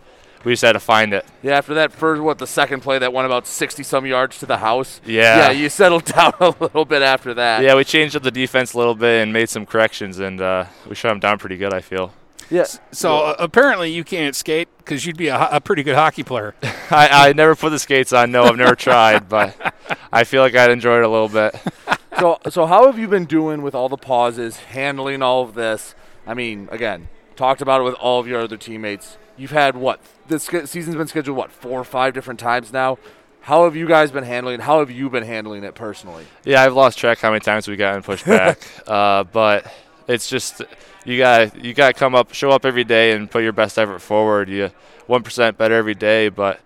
[0.42, 1.26] we just had to find it.
[1.42, 4.46] Yeah, after that first, what the second play that went about sixty some yards to
[4.46, 5.00] the house.
[5.04, 5.36] Yeah.
[5.36, 7.62] yeah, you settled down a little bit after that.
[7.62, 10.64] Yeah, we changed up the defense a little bit and made some corrections, and uh,
[10.88, 11.74] we shut them down pretty good.
[11.74, 12.12] I feel.
[12.50, 12.80] Yes.
[12.90, 16.52] So uh, apparently you can't skate because you'd be a, a pretty good hockey player.
[16.90, 18.32] I, I never put the skates on.
[18.32, 19.56] No, I've never tried, but
[20.12, 21.54] I feel like I'd enjoy it a little bit.
[22.18, 25.94] so, so how have you been doing with all the pauses, handling all of this?
[26.26, 29.16] I mean, again, talked about it with all of your other teammates.
[29.36, 32.98] You've had what this season's been scheduled what four or five different times now.
[33.42, 34.56] How have you guys been handling?
[34.56, 34.60] it?
[34.62, 36.26] How have you been handling it personally?
[36.44, 38.58] Yeah, I've lost track how many times we got pushed back.
[38.88, 39.72] uh, but
[40.08, 40.62] it's just
[41.04, 43.78] you got you got to come up, show up every day, and put your best
[43.78, 44.48] effort forward.
[44.48, 44.70] You
[45.06, 46.60] one percent better every day, but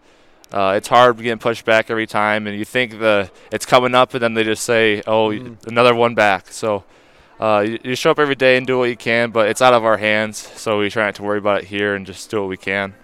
[0.53, 2.47] uh, it's hard getting pushed back every time.
[2.47, 5.31] And you think the it's coming up, and then they just say, "Oh,
[5.66, 6.85] another one back." So.
[7.40, 9.75] Uh, you, you show up every day and do what you can, but it's out
[9.75, 12.38] of our hands, so we try not to worry about it here and just do
[12.40, 12.94] what we can.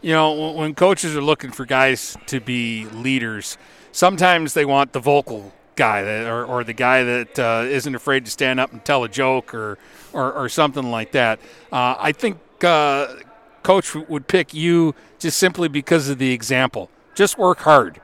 [0.00, 3.58] You know, when- when coaches are looking for guys to be leaders,
[3.90, 8.24] sometimes they want the vocal guy that, or, or the guy that uh, isn't afraid
[8.26, 9.76] to stand up and tell a joke or,
[10.12, 11.40] or, or something like that.
[11.72, 13.16] Uh, I think uh,
[13.62, 16.90] coach would pick you just simply because of the example.
[17.14, 18.00] Just work hard.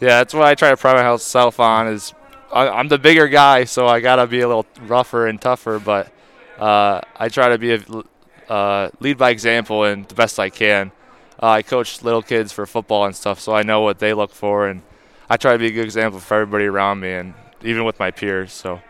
[0.00, 1.88] Yeah, that's what I try to pride myself on.
[1.88, 2.12] Is
[2.52, 5.78] I, I'm the bigger guy, so I gotta be a little rougher and tougher.
[5.78, 6.12] But
[6.58, 10.92] uh, I try to be a uh, lead by example and the best I can.
[11.42, 14.32] Uh, I coach little kids for football and stuff, so I know what they look
[14.32, 14.82] for, and
[15.28, 18.10] I try to be a good example for everybody around me, and even with my
[18.10, 18.52] peers.
[18.52, 18.80] So.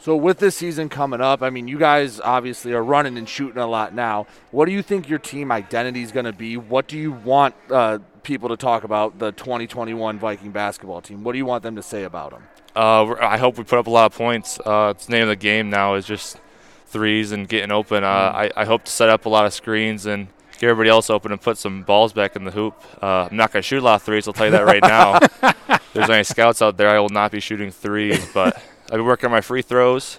[0.00, 3.58] So with this season coming up, I mean, you guys obviously are running and shooting
[3.58, 4.26] a lot now.
[4.50, 6.56] What do you think your team identity is going to be?
[6.56, 11.22] What do you want uh, people to talk about the 2021 Viking basketball team?
[11.22, 12.44] What do you want them to say about them?
[12.74, 14.58] Uh, I hope we put up a lot of points.
[14.64, 16.38] Uh, it's the name of the game now is just
[16.86, 18.02] threes and getting open.
[18.02, 21.10] Uh, I, I hope to set up a lot of screens and get everybody else
[21.10, 22.74] open and put some balls back in the hoop.
[23.02, 24.26] Uh, I'm not going to shoot a lot of threes.
[24.26, 25.18] I'll tell you that right now.
[25.68, 28.26] if there's any scouts out there, I will not be shooting threes.
[28.32, 30.18] But I've been working on my free throws,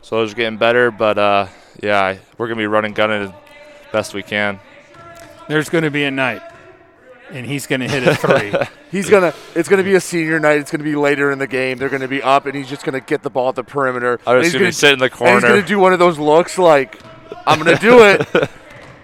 [0.00, 0.92] so those are getting better.
[0.92, 1.48] But uh,
[1.82, 3.32] yeah, we're going to be running gunning as
[3.90, 4.60] best we can.
[5.48, 6.40] There's going to be a night,
[7.32, 8.54] and he's going to hit a three.
[8.92, 9.32] He's gonna.
[9.54, 10.60] It's gonna be a senior night.
[10.60, 11.78] It's gonna be later in the game.
[11.78, 14.20] They're gonna be up, and he's just gonna get the ball at the perimeter.
[14.26, 16.58] I was he's gonna sit in the And he's gonna do one of those looks
[16.58, 17.00] like,
[17.46, 18.28] "I'm gonna do it."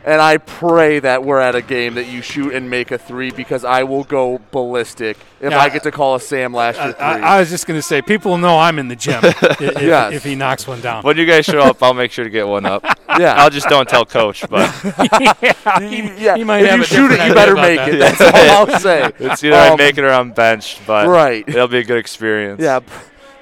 [0.09, 3.31] and I pray that we're at a game that you shoot and make a three
[3.31, 7.05] because I will go ballistic if Yeah, I get to call a Sam Lasher three.
[7.05, 9.83] I, I was just going to say, people know I'm in the gym if, if-
[9.83, 10.15] Yes.
[10.15, 11.03] if he knocks one down.
[11.03, 12.85] When you guys show up, I'll make sure to get one up.
[13.19, 13.35] Yeah.
[13.35, 14.71] I'll just don't tell coach, but
[15.21, 17.89] yeah, he, yeah, he might if have you shoot it, you better make that.
[17.89, 17.99] it.
[17.99, 19.11] That's all I'll say.
[19.19, 21.43] It's either I Um, make it or I'm benched, but Right.
[21.49, 22.61] it'll be a good experience.
[22.63, 22.79] Yeah.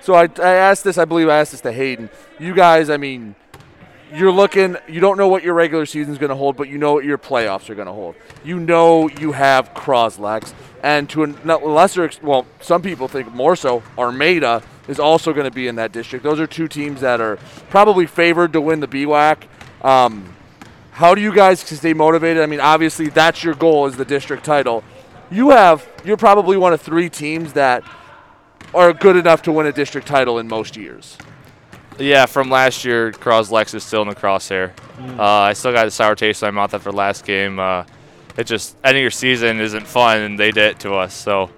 [0.01, 2.09] So I, I asked this, I believe I asked this to Hayden.
[2.39, 3.35] You guys, I mean,
[4.15, 6.95] you're looking, you don't know what your regular season's going to hold, but you know
[6.95, 8.15] what your playoffs are going to hold.
[8.45, 10.53] You know you have Croslex.
[10.83, 15.51] And to a lesser, well, some people think more so, Armada is also going to
[15.51, 16.23] be in that district.
[16.23, 17.37] Those are two teams that are
[17.71, 19.45] probably favored to win the BWAC.
[19.83, 20.37] Um,
[20.93, 22.43] how do you guys stay motivated?
[22.43, 24.85] I mean, obviously that's your goal is the district title.
[25.31, 27.83] You have, you're probably one of three teams that
[28.73, 31.19] are good enough to win a district title in most years.
[31.99, 34.75] Yeah, from last year, Croslex is still in the crosshair.
[34.99, 35.19] Mm.
[35.19, 37.59] Uh, I still got a sour taste in my mouth after last game.
[37.59, 37.85] Uh,
[38.37, 41.15] it just ending your season isn't fun, and they did it to us.
[41.15, 41.51] So,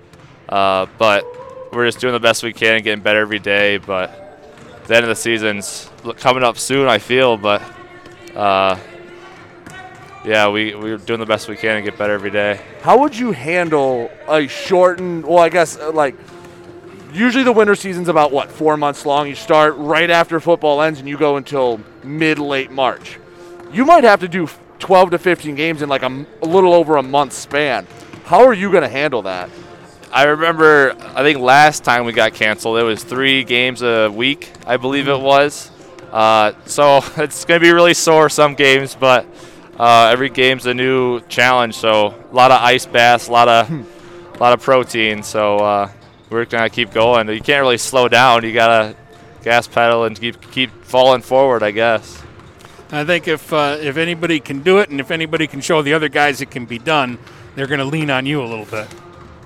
[0.48, 1.24] uh, but
[1.72, 3.78] we're just doing the best we can and getting better every day.
[3.78, 4.38] But
[4.86, 7.36] the end of the season's coming up soon, I feel.
[7.36, 7.62] But
[8.36, 8.78] uh,
[10.24, 12.60] yeah, we we're doing the best we can and get better every day.
[12.82, 16.14] How would you handle a shortened, well, I guess, uh, like,
[17.12, 19.28] usually the winter season's about, what, four months long?
[19.28, 23.18] You start right after football ends and you go until mid late March.
[23.72, 27.02] You might have to do 12 to 15 games in like a little over a
[27.02, 27.86] month span.
[28.24, 29.50] How are you going to handle that?
[30.10, 34.50] I remember, I think last time we got canceled, it was three games a week,
[34.66, 35.70] I believe it was.
[36.10, 39.26] Uh, so it's going to be really sore some games, but
[39.78, 41.76] uh, every game's a new challenge.
[41.76, 45.22] So a lot of ice baths, a lot of, a lot of protein.
[45.22, 45.90] So uh,
[46.30, 47.28] we're going to keep going.
[47.28, 48.44] You can't really slow down.
[48.44, 48.96] You got to
[49.42, 52.22] gas pedal and keep keep falling forward, I guess.
[52.90, 55.94] I think if uh, if anybody can do it, and if anybody can show the
[55.94, 57.18] other guys it can be done,
[57.54, 58.88] they're going to lean on you a little bit.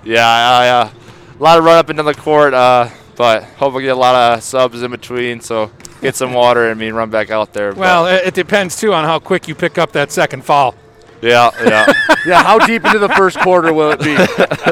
[0.05, 0.90] Yeah, I, uh,
[1.38, 4.01] a lot of run up and down the court, uh, but hope we get a
[4.01, 5.40] lot of subs in between.
[5.40, 7.73] So get some water and me run back out there.
[7.73, 10.75] Well, it, it depends too on how quick you pick up that second fall.
[11.21, 11.92] yeah, yeah.
[12.27, 14.16] yeah, how deep into the first quarter will it be?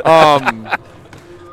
[0.04, 0.68] Um,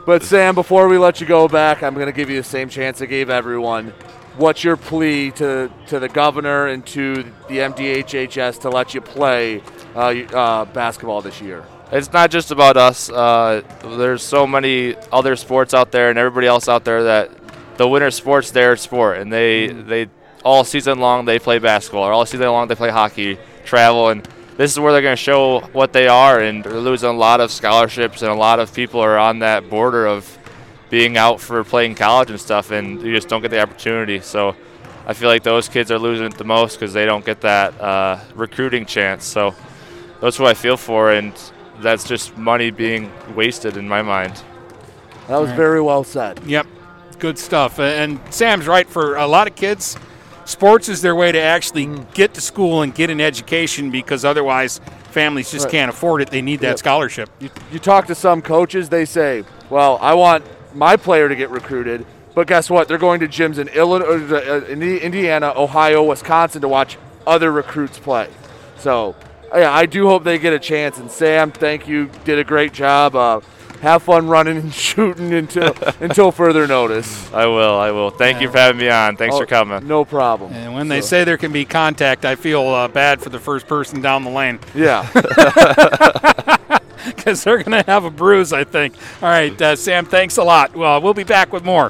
[0.07, 2.69] but Sam, before we let you go back, I'm going to give you the same
[2.69, 3.89] chance I gave everyone.
[4.37, 9.61] What's your plea to, to the governor and to the MDHHS to let you play
[9.95, 11.65] uh, uh, basketball this year?
[11.91, 13.09] It's not just about us.
[13.09, 17.29] Uh, there's so many other sports out there and everybody else out there that
[17.75, 20.07] the winter sport's their sport, and they they
[20.45, 24.25] all season long they play basketball, or all season long they play hockey, travel, and
[24.57, 26.39] this is where they're going to show what they are.
[26.39, 29.69] And they're losing a lot of scholarships, and a lot of people are on that
[29.69, 30.37] border of
[30.89, 34.19] being out for playing college and stuff, and you just don't get the opportunity.
[34.19, 34.55] So
[35.05, 37.79] I feel like those kids are losing it the most because they don't get that
[37.79, 39.25] uh, recruiting chance.
[39.25, 39.53] So
[40.21, 41.33] that's what I feel for, and
[41.79, 44.33] that's just money being wasted in my mind.
[45.27, 45.55] That was All right.
[45.55, 46.39] very well said.
[46.45, 46.67] Yep,
[47.19, 47.79] good stuff.
[47.79, 48.87] And Sam's right.
[48.87, 49.97] For a lot of kids,
[50.47, 54.79] sports is their way to actually get to school and get an education because otherwise
[55.11, 55.71] families just Right.
[55.71, 56.29] can't afford it.
[56.29, 56.79] They need that Yep.
[56.79, 57.29] scholarship.
[57.39, 60.43] You, you talk to some coaches, they say, "Well, I want
[60.73, 62.87] my player to get recruited." But guess what?
[62.87, 67.97] They're going to gyms in Illinois, uh, in Indiana, Ohio, Wisconsin to watch other recruits
[67.97, 68.27] play.
[68.77, 69.15] So,
[69.55, 70.99] yeah, I do hope they get a chance.
[70.99, 73.15] And Sam, thank you, did a great job.
[73.15, 73.39] Uh,
[73.81, 77.31] have fun running and shooting until until further notice.
[77.33, 77.77] I will.
[77.77, 78.09] I will.
[78.09, 79.17] Thank you for having me on.
[79.17, 79.87] Thanks Oh, for coming.
[79.87, 80.53] No problem.
[80.53, 83.67] And when they say there can be contact, I feel uh, bad for the first
[83.67, 84.59] person down the lane.
[84.75, 85.07] Yeah.
[87.05, 88.93] Because they're going to have a bruise, I think.
[89.21, 90.75] All right, uh, Sam, thanks a lot.
[90.75, 91.89] Well, we'll be back with more.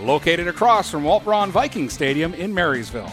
[0.00, 3.12] Located across from Walt Braun Viking Stadium in Marysville.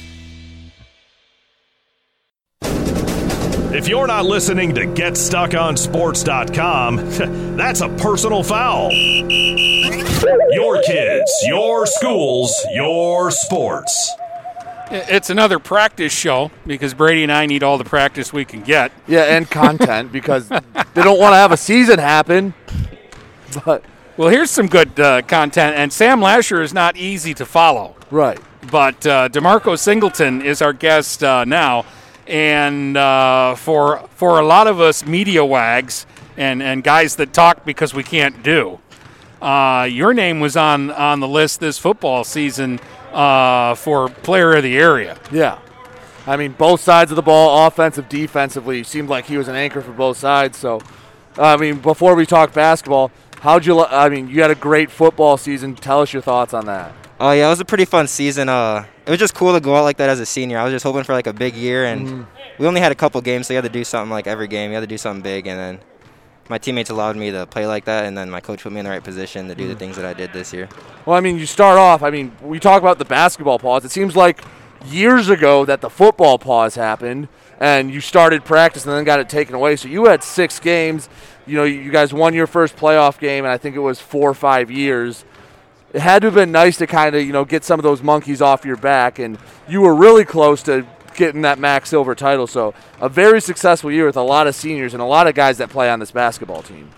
[3.73, 8.91] If you're not listening to GetStuckOnSports.com, that's a personal foul.
[8.91, 14.11] Your kids, your schools, your sports.
[14.91, 18.91] It's another practice show because Brady and I need all the practice we can get.
[19.07, 20.59] Yeah, and content because they
[20.95, 22.53] don't want to have a season happen.
[23.63, 23.85] But
[24.17, 27.95] well, here's some good uh, content, and Sam Lasher is not easy to follow.
[28.09, 28.37] Right.
[28.69, 31.85] But uh, Demarco Singleton is our guest uh, now,
[32.31, 36.05] and uh, for for a lot of us media wags
[36.37, 38.79] and and guys that talk because we can't do,
[39.41, 42.79] uh, your name was on on the list this football season
[43.11, 45.19] uh, for player of the area.
[45.31, 45.59] Yeah.
[46.25, 49.81] I mean, both sides of the ball, offensive, defensively, seemed like he was an anchor
[49.81, 50.55] for both sides.
[50.55, 50.79] So,
[51.35, 53.83] I mean, before we talk basketball, how'd you?
[53.83, 55.75] I mean, you had a great football season.
[55.75, 56.93] Tell us your thoughts on that.
[57.19, 58.47] Oh yeah, it was a pretty fun season.
[58.47, 60.57] Uh, it was just cool to go out like that as a senior.
[60.59, 62.25] I was just hoping for like a big year, and Mhm.
[62.59, 64.69] we only had a couple games, so you had to do something like every game.
[64.71, 65.79] You had to do something big, and then
[66.49, 68.85] my teammates allowed me to play like that, and then my coach put me in
[68.85, 69.79] the right position to do the Mhm.
[69.79, 70.67] things that I did this year.
[71.05, 72.03] Well, I mean, you start off.
[72.03, 73.85] I mean, we talk about the basketball pause.
[73.85, 74.41] It seems like
[74.85, 77.27] years ago that the football pause happened,
[77.59, 79.75] and you started practice and then got it taken away.
[79.75, 81.07] So you had six games.
[81.47, 84.29] You know, you guys won your first playoff game, and I think it was four
[84.29, 85.25] or five years.
[85.93, 88.01] It had to have been nice to kind of you know get some of those
[88.01, 89.37] monkeys off your back, and
[89.67, 90.85] you were really close to
[91.15, 92.47] getting that MAC Silver title.
[92.47, 95.57] So a very successful year with a lot of seniors and a lot of guys
[95.57, 96.89] that play on this basketball team.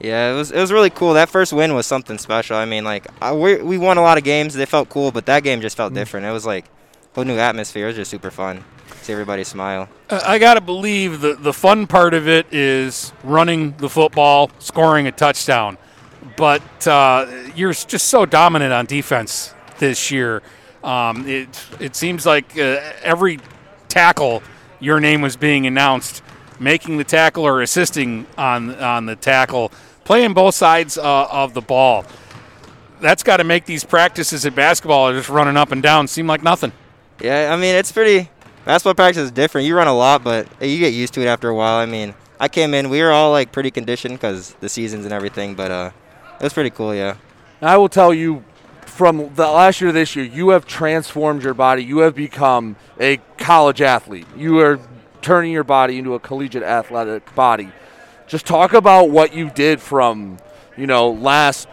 [0.00, 1.14] Yeah, it was it was really cool.
[1.14, 2.56] That first win was something special.
[2.56, 4.54] I mean, like I, we we won a lot of games.
[4.54, 6.26] They felt cool, but that game just felt different.
[6.26, 7.84] It was like a whole new atmosphere.
[7.84, 8.64] It was just super fun.
[9.02, 9.88] See everybody smile.
[10.10, 14.50] Uh, I got to believe the, the fun part of it is running the football,
[14.60, 15.76] scoring a touchdown.
[16.36, 20.42] But uh, you're just so dominant on defense this year.
[20.84, 23.38] Um, it, it seems like uh, every
[23.88, 24.42] tackle,
[24.80, 26.22] your name was being announced,
[26.58, 29.72] making the tackle or assisting on, on the tackle,
[30.04, 32.04] playing both sides uh, of the ball.
[33.00, 36.42] That's got to make these practices at basketball just running up and down seem like
[36.42, 36.72] nothing.
[37.20, 38.30] Yeah, I mean it's pretty.
[38.64, 39.66] Basketball practice is different.
[39.66, 41.78] You run a lot, but you get used to it after a while.
[41.78, 45.12] I mean, I came in, we were all like pretty conditioned because the seasons and
[45.12, 45.90] everything, but uh,
[46.42, 46.94] was pretty cool.
[46.94, 47.16] Yeah.
[47.60, 48.44] I will tell you
[48.86, 51.82] from the last year to this year, you have transformed your body.
[51.82, 54.26] You have become a college athlete.
[54.36, 54.78] You are
[55.22, 57.70] turning your body into a collegiate athletic body.
[58.26, 60.38] Just talk about what you did from,
[60.76, 61.68] you know, last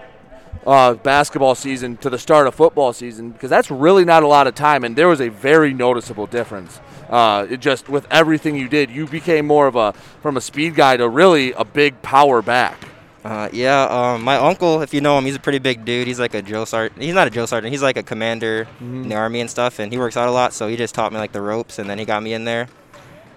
[0.65, 4.47] uh, basketball season to the start of football season because that's really not a lot
[4.47, 6.79] of time, and there was a very noticeable difference.
[7.09, 10.75] Uh, it just with everything you did, you became more of a from a speed
[10.75, 12.88] guy to really a big power back.
[13.23, 16.07] Uh, yeah, um, my uncle, if you know him, he's a pretty big dude.
[16.07, 17.01] He's like a drill sergeant.
[17.01, 17.71] He's not a drill sergeant.
[17.71, 20.53] He's like a commander in the army and stuff, and he works out a lot.
[20.53, 22.69] So he just taught me like the ropes, and then he got me in there.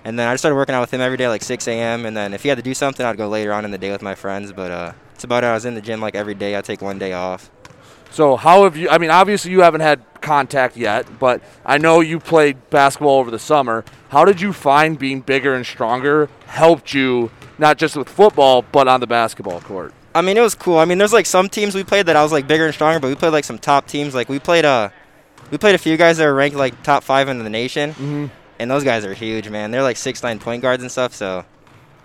[0.04, 2.06] And then I just started working out with him every day, like 6 a.m.
[2.06, 3.90] And then if he had to do something, I'd go later on in the day
[3.90, 4.52] with my friends.
[4.52, 5.48] But uh, it's about it.
[5.48, 6.56] I was in the gym like every day.
[6.56, 7.50] I take one day off.
[8.10, 8.88] So how have you?
[8.90, 13.30] I mean, obviously you haven't had contact yet, but I know you played basketball over
[13.30, 13.84] the summer.
[14.10, 17.30] How did you find being bigger and stronger helped you
[17.62, 19.94] not just with football but on the basketball court?
[20.14, 20.76] I mean, it was cool.
[20.76, 23.00] I mean, there's like some teams we played that I was like bigger and stronger,
[23.00, 24.14] but we played like some top teams.
[24.14, 24.90] Like we played uh,
[25.50, 28.30] we played a few guys that were ranked like top five in the nation, Mhm.
[28.58, 29.70] and those guys are huge, man.
[29.70, 31.14] They're like six nine point guards and stuff.
[31.14, 31.44] So,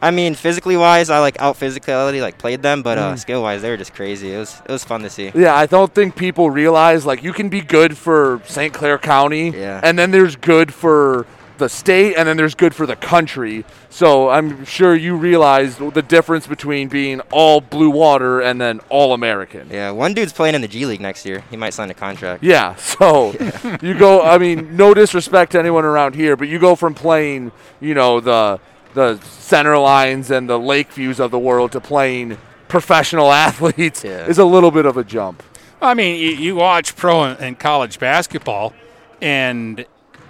[0.01, 3.19] I mean, physically wise, I like out physicality like played them, but uh, Mm.
[3.19, 4.33] skill wise, they were just crazy.
[4.33, 5.31] It was it was fun to see.
[5.35, 8.73] Yeah, I don't think people realize like you can be good for St.
[8.73, 9.81] Clair County, Yeah.
[9.83, 11.25] and then there's good for
[11.57, 13.65] the state, and then there's good for the country.
[13.89, 19.13] So I'm sure you realize the difference between being all blue water and then all
[19.13, 19.69] American.
[19.69, 21.43] Yeah, one dude's playing in the G League next year.
[21.49, 22.43] He might sign a contract.
[22.43, 23.33] Yeah, so
[23.81, 24.23] you go.
[24.23, 28.19] I mean, no disrespect to anyone around here, but you go from playing, you know,
[28.19, 28.59] the
[28.93, 32.37] the center lines and the lake views of the world to playing
[32.67, 35.43] professional athletes is a little bit of a jump.
[35.81, 38.73] I mean, you, you watch pro and, and college basketball,
[39.21, 39.85] and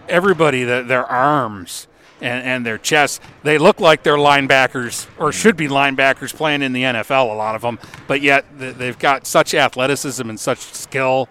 [0.10, 1.88] everybody, the, their arms
[2.22, 6.74] and, and their chests, they look like they're linebackers or should be linebackers playing in
[6.74, 11.30] the NFL, a lot of them, but yet they've got such athleticism and such skill.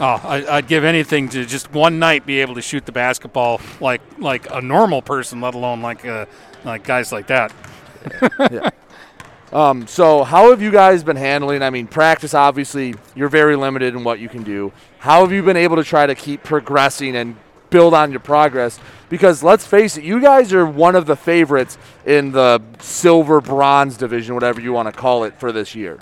[0.00, 3.60] Oh, I, I'd give anything to just one night be able to shoot the basketball
[3.78, 6.24] like like a normal person, let alone like uh,
[6.64, 7.52] like guys like that.
[8.50, 8.70] yeah.
[9.52, 11.62] Um, so how have you guys been handling?
[11.62, 14.72] I mean, practice obviously you're very limited in what you can do.
[14.98, 17.36] How have you been able to try to keep progressing and
[17.72, 18.78] build on your progress?
[19.08, 23.96] Because let's face it, you guys are one of the favorites in the silver bronze
[23.96, 25.98] division, whatever you want to call it, for this year.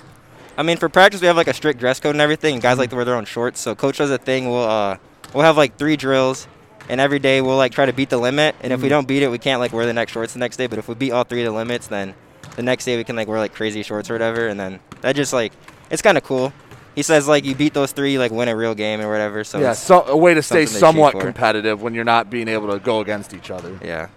[0.58, 2.54] I mean, for practice, we have like a strict dress code and everything.
[2.54, 3.58] And guys like to wear their own shorts.
[3.60, 4.50] So coach does a thing.
[4.50, 4.98] We'll uh,
[5.32, 6.46] we'll have like three drills,
[6.88, 8.54] and every day we'll like try to beat the limit.
[8.60, 8.90] And if we Mhm.
[8.90, 10.66] don't beat it, we can't like wear the next shorts the next day.
[10.66, 12.14] But if we beat all three of the limits, then
[12.56, 14.48] the next day we can like wear like crazy shorts or whatever.
[14.48, 15.52] And then that just like
[15.90, 16.52] it's kind of cool.
[16.94, 19.44] He says like you beat those three, like win a real game or whatever.
[19.44, 22.78] So yeah, so a way to stay somewhat competitive when you're not being able to
[22.78, 23.78] go against each other.
[23.82, 24.08] Yeah.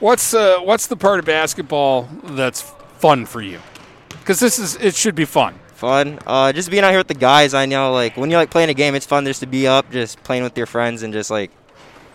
[0.00, 2.62] What's uh, what's the part of basketball that's
[2.98, 3.60] fun for you?
[4.10, 5.58] Because this is it should be fun.
[5.74, 6.18] Fun.
[6.26, 7.52] Uh, just being out here with the guys.
[7.52, 9.90] I know, like when you're like playing a game, it's fun just to be up,
[9.90, 11.50] just playing with your friends, and just like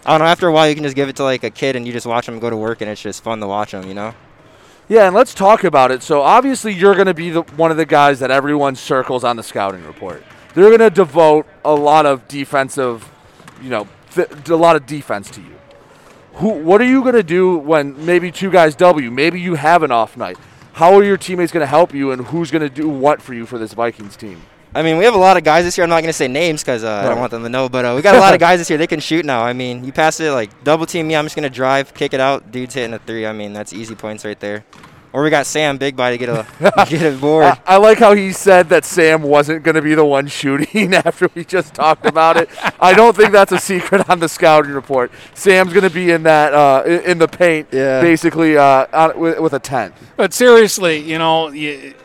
[0.05, 0.31] I don't know.
[0.31, 2.07] After a while, you can just give it to like a kid, and you just
[2.07, 3.87] watch them go to work, and it's just fun to watch them.
[3.87, 4.13] You know.
[4.89, 6.01] Yeah, and let's talk about it.
[6.01, 9.35] So obviously, you're going to be the, one of the guys that everyone circles on
[9.35, 10.23] the scouting report.
[10.55, 13.07] They're going to devote a lot of defensive,
[13.61, 15.55] you know, th- a lot of defense to you.
[16.33, 16.49] Who?
[16.49, 19.11] What are you going to do when maybe two guys W?
[19.11, 20.37] Maybe you have an off night.
[20.73, 23.35] How are your teammates going to help you, and who's going to do what for
[23.35, 24.41] you for this Vikings team?
[24.73, 25.83] I mean, we have a lot of guys this year.
[25.83, 27.85] I'm not going to say names because uh, I don't want them to know, but
[27.85, 28.77] uh, we got a lot of guys this year.
[28.77, 29.41] They can shoot now.
[29.43, 31.15] I mean, you pass it like double team me.
[31.15, 32.51] I'm just going to drive, kick it out.
[32.51, 33.25] Dude's hitting a three.
[33.25, 34.65] I mean, that's easy points right there.
[35.11, 37.45] Or we got Sam Big Body to get a get a board.
[37.45, 40.93] I, I like how he said that Sam wasn't going to be the one shooting
[40.93, 42.47] after we just talked about it.
[42.79, 45.11] I don't think that's a secret on the scouting report.
[45.33, 48.01] Sam's going to be in that uh, in, in the paint, Yeah.
[48.01, 49.95] basically uh, on, with, with a tent.
[50.15, 51.95] But seriously, you know, you,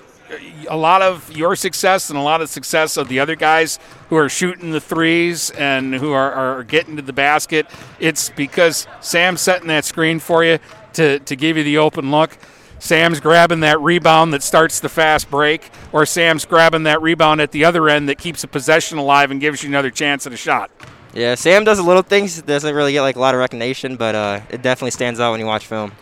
[0.68, 3.78] a lot of your success and a lot of success of the other guys
[4.08, 7.66] who are shooting the threes and who are, are getting to the basket,
[8.00, 10.58] it's because Sam's setting that screen for you
[10.94, 12.36] to, to give you the open look.
[12.78, 17.50] Sam's grabbing that rebound that starts the fast break, or Sam's grabbing that rebound at
[17.50, 20.36] the other end that keeps a possession alive and gives you another chance at a
[20.36, 20.70] shot.
[21.14, 22.42] Yeah, Sam does a little things.
[22.42, 25.40] Doesn't really get like a lot of recognition, but uh, it definitely stands out when
[25.40, 25.92] you watch film.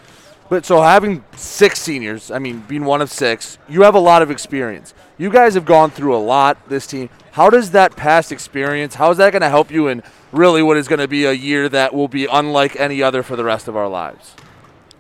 [0.49, 4.22] But so having six seniors, I mean, being one of six, you have a lot
[4.22, 4.93] of experience.
[5.16, 6.68] You guys have gone through a lot.
[6.68, 7.09] This team.
[7.32, 8.95] How does that past experience?
[8.95, 11.32] How is that going to help you in really what is going to be a
[11.32, 14.34] year that will be unlike any other for the rest of our lives?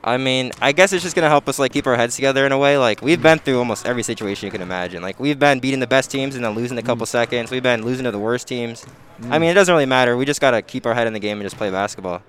[0.04, 2.50] I mean, I guess it's just gonna help us like keep our heads together in
[2.50, 2.76] a way.
[2.76, 5.00] Like we've been through almost every situation you can imagine.
[5.00, 7.52] Like we've been beating the best teams and then losing a couple seconds.
[7.52, 8.84] We've been losing to the worst teams.
[9.30, 10.16] I mean, it doesn't really matter.
[10.16, 12.20] We just gotta keep our head in the game and just play basketball.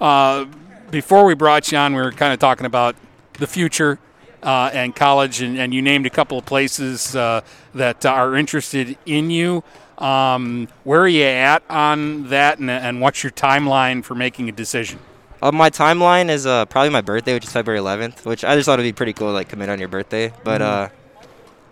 [0.00, 0.46] Uh,
[0.90, 2.96] before we brought you on, we were kind of talking about
[3.34, 3.98] the future
[4.42, 7.42] uh, and college, and, and you named a couple of places uh,
[7.74, 9.62] that are interested in you.
[9.98, 14.52] Um, where are you at on that, and, and what's your timeline for making a
[14.52, 14.98] decision?
[15.42, 18.24] Uh, my timeline is uh, probably my birthday, which is February 11th.
[18.26, 20.32] Which I just thought it'd be pretty cool, to, like commit on your birthday.
[20.44, 20.64] But Mhm.
[20.64, 20.88] uh,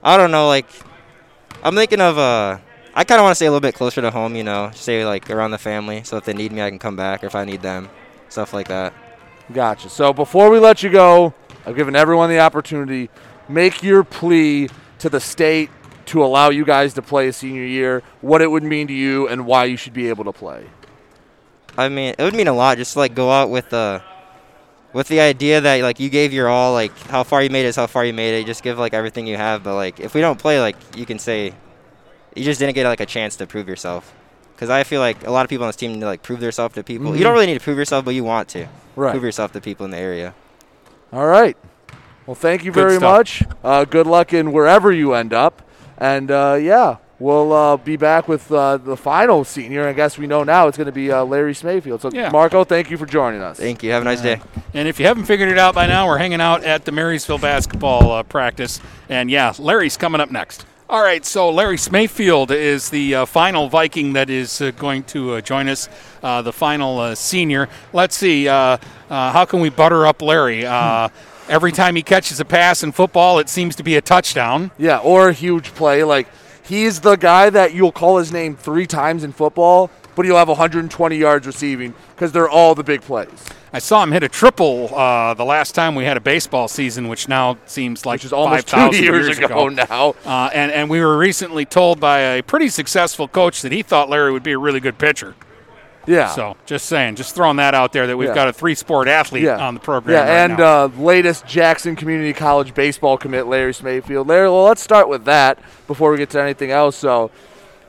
[0.02, 0.46] I don't know.
[0.46, 0.66] Like,
[1.62, 2.58] I'm thinking of uh,
[2.94, 4.36] I kind of want to stay a little bit closer to home.
[4.36, 6.96] You know, stay like around the family, so if they need me, I can come
[6.96, 7.88] back, or if I need them,
[8.28, 8.92] stuff like that.
[9.52, 9.88] Gotcha.
[9.88, 11.32] So before we let you go,
[11.64, 13.10] I've given everyone the opportunity.
[13.48, 14.68] Make your plea
[14.98, 15.70] to the state
[16.06, 19.28] to allow you guys to play a senior year, what it would mean to you,
[19.28, 20.66] and why you should be able to play.
[21.76, 24.02] I mean, it would mean a lot just to like go out with the
[24.92, 27.68] with the idea that like you gave your all, like how far you made it
[27.68, 28.46] is how far you made it.
[28.46, 29.62] Just give like everything you have.
[29.62, 31.54] But like if we don't play, like you can say
[32.34, 34.14] you just didn't get like a chance to prove yourself.
[34.58, 36.40] Because I feel like a lot of people on this team need to like prove
[36.40, 37.14] themselves to people.
[37.14, 37.22] You Mhm.
[37.22, 39.12] don't really need to prove yourself, but you want to Right.
[39.12, 40.34] prove yourself to people in the area.
[41.12, 41.56] All right.
[42.26, 43.02] Well, thank you Good very stuff.
[43.18, 43.42] much.
[43.62, 45.62] Uh, good luck in wherever you end up.
[45.96, 49.86] And uh, yeah, we'll uh, be back with uh, the final senior.
[49.86, 52.02] I guess we know now it's going to be uh, Larry Smayfield.
[52.02, 52.30] So, Yeah.
[52.30, 53.58] Marco, thank you for joining us.
[53.58, 53.92] Thank you.
[53.92, 54.40] Have a nice day.
[54.74, 57.38] And if you haven't figured it out by now, we're hanging out at the Marysville
[57.38, 58.80] basketball uh, practice.
[59.08, 60.66] And yeah, Larry's coming up next.
[60.90, 65.34] All right, so Larry Smayfield is the uh, final Viking that is uh, going to
[65.34, 65.86] uh, join us,
[66.22, 67.68] uh, the final uh, senior.
[67.92, 68.78] Let's see, uh,
[69.10, 70.64] uh, how can we butter up Larry?
[70.64, 71.10] Uh,
[71.46, 74.70] every time he catches a pass in football, it seems to be a touchdown.
[74.78, 76.04] Yeah, or a huge play.
[76.04, 76.26] Like
[76.64, 80.48] he's the guy that you'll call his name three times in football, but he'll have
[80.48, 83.28] 120 yards receiving because they're all the big plays.
[83.72, 87.08] I saw him hit a triple uh, the last time we had a baseball season,
[87.08, 90.14] which now seems like Which is almost two 5,000 years years ago now.
[90.24, 94.08] Uh, and, and we were recently told by a pretty successful coach that he thought
[94.08, 95.34] Larry would be a really good pitcher.
[96.06, 96.28] Yeah.
[96.28, 98.34] So just saying, just throwing that out there that we've Yeah.
[98.34, 99.58] got a three sport athlete yeah.
[99.58, 100.14] on the program.
[100.14, 100.60] Yeah, right and.
[100.60, 104.26] Uh, latest Jackson Community College baseball commit, Larry Smayfield.
[104.26, 106.96] Larry, well, let's start with that before we get to anything else.
[106.96, 107.30] So,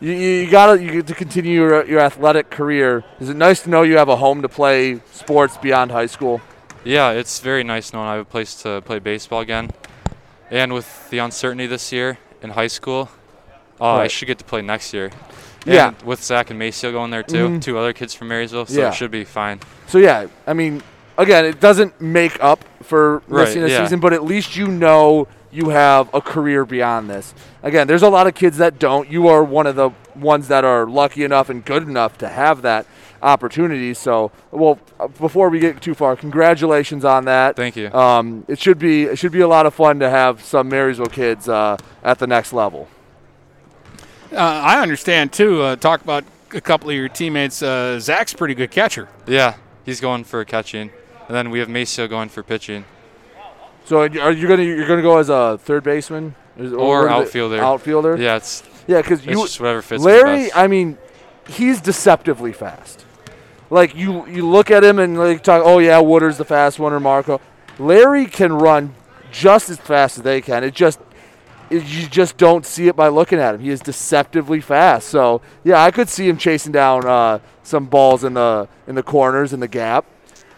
[0.01, 3.03] you, you gotta you get to continue your, your athletic career.
[3.19, 6.41] Is it nice to know you have a home to play sports beyond high school?
[6.83, 9.71] Yeah, it's very nice knowing I have a place to play baseball again.
[10.49, 13.09] And with the uncertainty this year in high school,
[13.81, 15.11] uh, I should get to play next year.
[15.65, 15.93] And Yeah.
[16.05, 17.61] With Zach and Maceo going there too, Mhm.
[17.61, 18.87] two other kids from Marysville, so Yeah.
[18.89, 19.59] it should be fine.
[19.87, 20.81] So yeah, I mean,
[21.17, 23.83] again, it doesn't make up for Right, missing a yeah.
[23.83, 27.33] season, but at least you know you have a career beyond this.
[27.63, 29.09] Again, there's a lot of kids that don't.
[29.09, 32.61] You are one of the ones that are lucky enough and good enough to have
[32.61, 32.85] that
[33.21, 33.93] opportunity.
[33.93, 37.55] So, well, uh, before we get too far, congratulations on that.
[37.55, 37.91] Thank you.
[37.91, 41.07] Um, it should be it should be a lot of fun to have some Marysville
[41.07, 42.87] kids uh, at the next level.
[44.31, 45.61] Uh, I understand too.
[45.61, 46.23] Uh, talk about
[46.53, 47.61] a couple of your teammates.
[47.61, 49.09] Uh, Zach's pretty good catcher.
[49.25, 50.91] Yeah, he's going for catching,
[51.27, 52.85] and then we have Maceo going for pitching.
[53.89, 56.35] So, are you gonna you're gonna go as a third baseman
[56.77, 57.11] Or it?
[57.11, 57.59] outfielder.
[57.59, 58.17] Outfielder.
[58.17, 60.57] Yeah, it's- yeah, because you just whatever fits me Larry, best.
[60.57, 60.99] I mean,
[61.47, 63.03] he's deceptively fast.
[63.71, 65.63] Like you, you look at him and like talk.
[65.65, 67.41] Oh yeah, Wooder's the fast one or Marco.
[67.79, 68.93] Larry can run
[69.31, 70.63] just as fast as they can.
[70.63, 70.99] It just
[71.71, 73.61] it, you just don't see it by looking at him.
[73.61, 75.07] He is deceptively fast.
[75.09, 79.03] So yeah, I could see him chasing down uh, some balls in the in the
[79.03, 80.05] corners in the gap,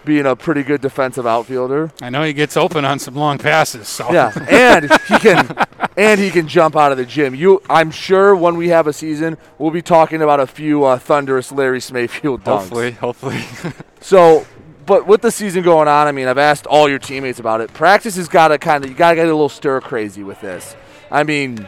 [0.06, 1.92] being a pretty good defensive outfielder.
[2.02, 3.88] I know he gets open on some long passes.
[3.88, 7.36] So Yeah, and he can and he can jump out of the gym.
[7.36, 10.98] You, I'm sure when we have a season, we'll be talking about a few uh,
[10.98, 12.60] thunderous Larry Smayfield dunks.
[12.62, 13.44] Hopefully, hopefully.
[14.04, 14.48] So,
[14.88, 17.72] but with the season going on, I mean, I've asked all your teammates about it.
[17.72, 20.42] Practice has got to kind of you got to get a little stir crazy with
[20.42, 20.76] this.
[21.12, 21.68] I mean,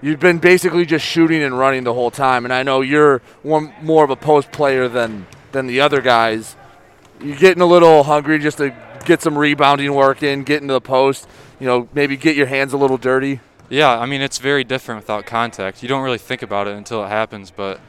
[0.00, 3.74] you've been basically just shooting and running the whole time, and I know you're one
[3.82, 6.56] more of a post player than than the other guys.
[7.20, 10.80] You're getting a little hungry just to get some rebounding work in, get into the
[10.80, 11.28] post.
[11.60, 13.40] You know, maybe get your hands a little dirty.
[13.68, 15.82] Yeah, I mean it's very different without contact.
[15.82, 17.80] You don't really think about it until it happens, but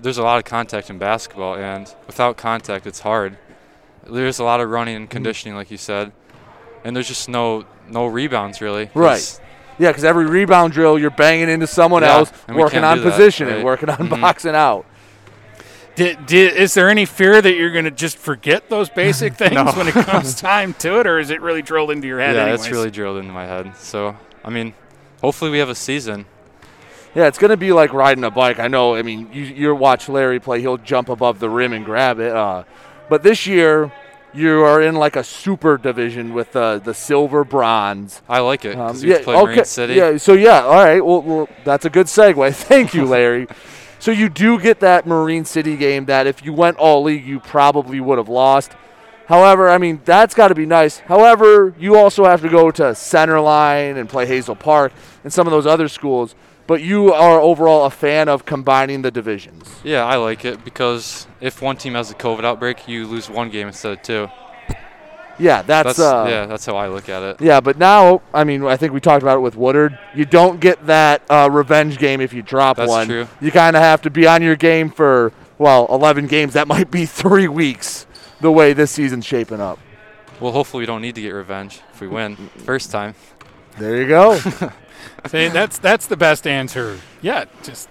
[0.00, 3.36] there's a lot of contact in basketball, and without contact, it's hard.
[4.08, 6.12] There's a lot of running and conditioning, like you said,
[6.84, 8.90] and there's just no no rebounds really.
[8.94, 9.40] Right.
[9.78, 13.56] Yeah, because every rebound drill, you're banging into someone Yeah, else, working on that, positioning,
[13.56, 13.64] right.
[13.64, 14.20] working on Mhm.
[14.20, 14.86] boxing out.
[15.96, 19.54] Did, did, is there any fear that you're going to just forget those basic things
[19.54, 19.64] No.
[19.72, 22.36] when it comes time to it, or is it really drilled into your head?
[22.36, 22.60] Yeah, anyways?
[22.60, 23.74] it's really drilled into my head.
[23.76, 24.74] So I mean,
[25.20, 26.26] hopefully we have a season.
[27.14, 28.58] Yeah, it's gonna be like riding a bike.
[28.60, 28.94] I know.
[28.94, 32.30] I mean, you you watch Larry play; he'll jump above the rim and grab it.
[32.36, 32.64] Uh,
[33.08, 33.90] but this year,
[34.34, 38.20] you are in like a super division with uh, the silver bronze.
[38.28, 38.76] I like it.
[38.76, 39.44] we yeah, play okay.
[39.46, 39.94] Marine City.
[39.94, 40.18] Yeah.
[40.18, 41.02] So yeah, all right.
[41.02, 42.54] Well, well, that's a good segue.
[42.68, 43.46] Thank you, Larry.
[44.06, 47.40] So you do get that Marine City game that if you went all league, you
[47.40, 48.70] probably would have lost.
[49.26, 51.00] However, I mean that's got to be nice.
[51.00, 54.92] However, you also have to go to Centerline and play Hazel Park
[55.24, 56.36] and some of those other schools.
[56.68, 59.80] But you are overall a fan of combining the divisions.
[59.82, 63.50] Yeah, I like it because if one team has a COVID outbreak, you lose one
[63.50, 64.28] game instead of two.
[65.38, 67.40] Yeah, that's, uh, yeah, that's how I look at it.
[67.40, 69.98] Yeah, but now, I mean, I think we talked about it with Woodard.
[70.14, 72.86] You don't get that uh, revenge game if you drop one.
[72.86, 73.06] That's one.
[73.06, 73.28] true.
[73.40, 76.54] You kind of have to be on your game for, well, 11 games.
[76.54, 78.06] That might be three weeks
[78.40, 79.78] the way this season's shaping up.
[80.40, 83.14] Well, hopefully we don't need to get revenge if we win first time.
[83.78, 84.38] There you go.
[85.28, 87.48] See, that's that's the best answer yet.
[87.62, 87.88] Just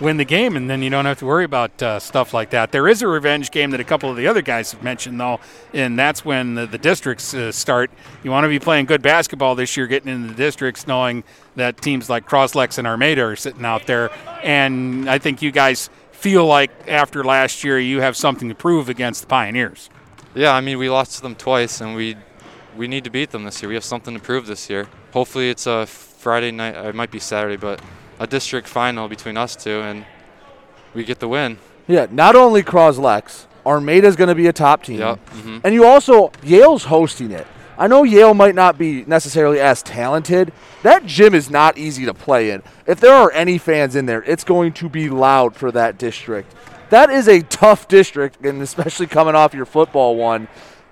[0.00, 2.72] win the game, and then you don't have to worry about uh, stuff like that.
[2.72, 5.40] There is a revenge game that a couple of the other guys have mentioned, though,
[5.72, 7.90] and that's when the, the districts uh, start.
[8.22, 11.24] You want to be playing good basketball this year, getting into the districts, knowing
[11.56, 14.10] that teams like Croslex and Armada are sitting out there.
[14.42, 18.88] And I think you guys feel like after last year, you have something to prove
[18.88, 19.90] against the Pioneers.
[20.34, 22.16] Yeah, I mean we lost to them twice, and we
[22.76, 23.68] we need to beat them this year.
[23.68, 24.88] We have something to prove this year.
[25.12, 26.74] Hopefully it's a Friday night.
[26.74, 27.80] It might be Saturday, but
[28.18, 30.04] a district final between us two, and
[30.94, 31.58] we get the win.
[31.86, 34.98] yeah, not only Croslex, Armada's going to be a top team.
[35.00, 35.60] Yep, mhm.
[35.64, 37.46] And you also, Yale's hosting it.
[37.76, 40.52] I know Yale might not be necessarily as talented.
[40.84, 42.62] That gym is not easy to play in.
[42.86, 46.54] If there are any fans in there, it's going to be loud for that district.
[46.90, 50.46] That is a tough district, and especially coming off your football one.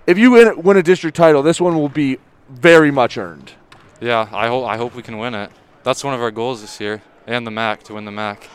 [0.08, 2.18] If you win, win a district title, this one will be
[2.50, 3.52] very much earned.
[4.00, 5.50] Yeah, I hope I hope we can win it.
[5.84, 8.48] That's one of our goals this year, and the MAC to win the MAC.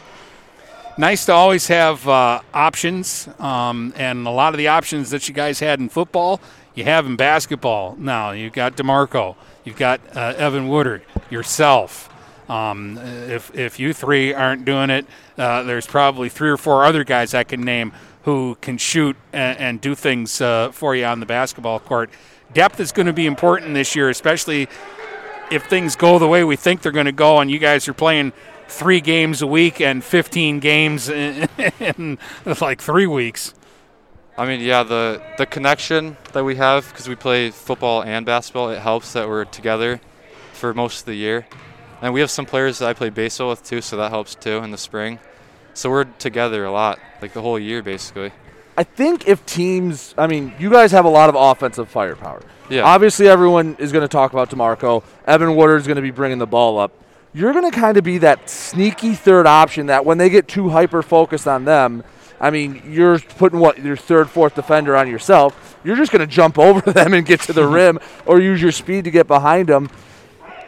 [0.98, 5.34] nice to always have uh, options, um, and a lot of the options that you
[5.34, 6.42] guys had in football,
[6.76, 8.32] you have in basketball now.
[8.32, 12.10] You've got Demarco, you've got uh, Evan Woodard, yourself.
[12.50, 15.06] Um, if if you three aren't doing it,
[15.38, 17.92] uh, there's probably three or four other guys I can name
[18.24, 22.10] who can shoot and, and do things uh, for you on the basketball court.
[22.54, 24.68] Depth is going to be important this year, especially
[25.52, 27.94] if things go the way we think they're going to go, and you guys are
[27.94, 28.34] playing
[28.68, 31.48] three games a week and 15 games in,
[31.80, 32.18] in
[32.62, 33.54] like three weeks.
[34.38, 38.70] I mean, yeah, the the connection that we have because we play football and basketball,
[38.70, 40.00] it helps that we're together
[40.54, 41.48] for most of the year.
[42.04, 44.58] And we have some players that I play baseball with too, so that helps too
[44.58, 45.18] in the spring.
[45.74, 48.32] So we're together a lot, like the whole year basically.
[48.78, 52.44] I think if teams, I mean, you guys have a lot of offensive firepower.
[52.70, 52.84] Yeah.
[52.84, 55.04] Obviously, everyone is going to talk about DeMarco.
[55.26, 56.92] Evan Woodard is going to be bringing the ball up.
[57.34, 60.70] You're going to kind of be that sneaky third option that when they get too
[60.70, 62.04] hyper focused on them,
[62.40, 65.78] I mean, you're putting what your third, fourth defender on yourself.
[65.84, 68.72] You're just going to jump over them and get to the rim, or use your
[68.72, 69.90] speed to get behind them.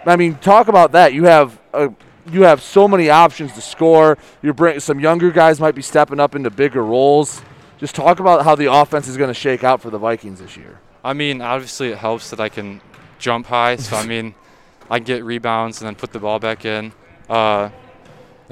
[0.06, 1.14] I mean, talk about that.
[1.14, 1.92] You have a,
[2.32, 4.18] you have so many options to score.
[4.42, 7.42] You're bringing some younger guys might be stepping up into bigger roles.
[7.78, 10.58] Just talk about how the offense is going to shake out for the Vikings this
[10.58, 10.80] year.
[11.04, 12.82] I mean, obviously it helps that I can
[13.20, 14.36] jump high, so I mean,
[14.90, 16.92] I get rebounds and then put the ball back in.
[17.30, 17.72] Uh, and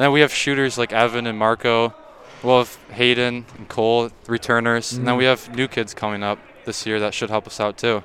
[0.04, 1.94] then we have shooters like Evan and Marco.
[2.44, 4.94] We'll have Hayden and Cole, returners.
[4.94, 5.18] And then Mhm.
[5.18, 8.04] we have new kids coming up this year that should help us out too.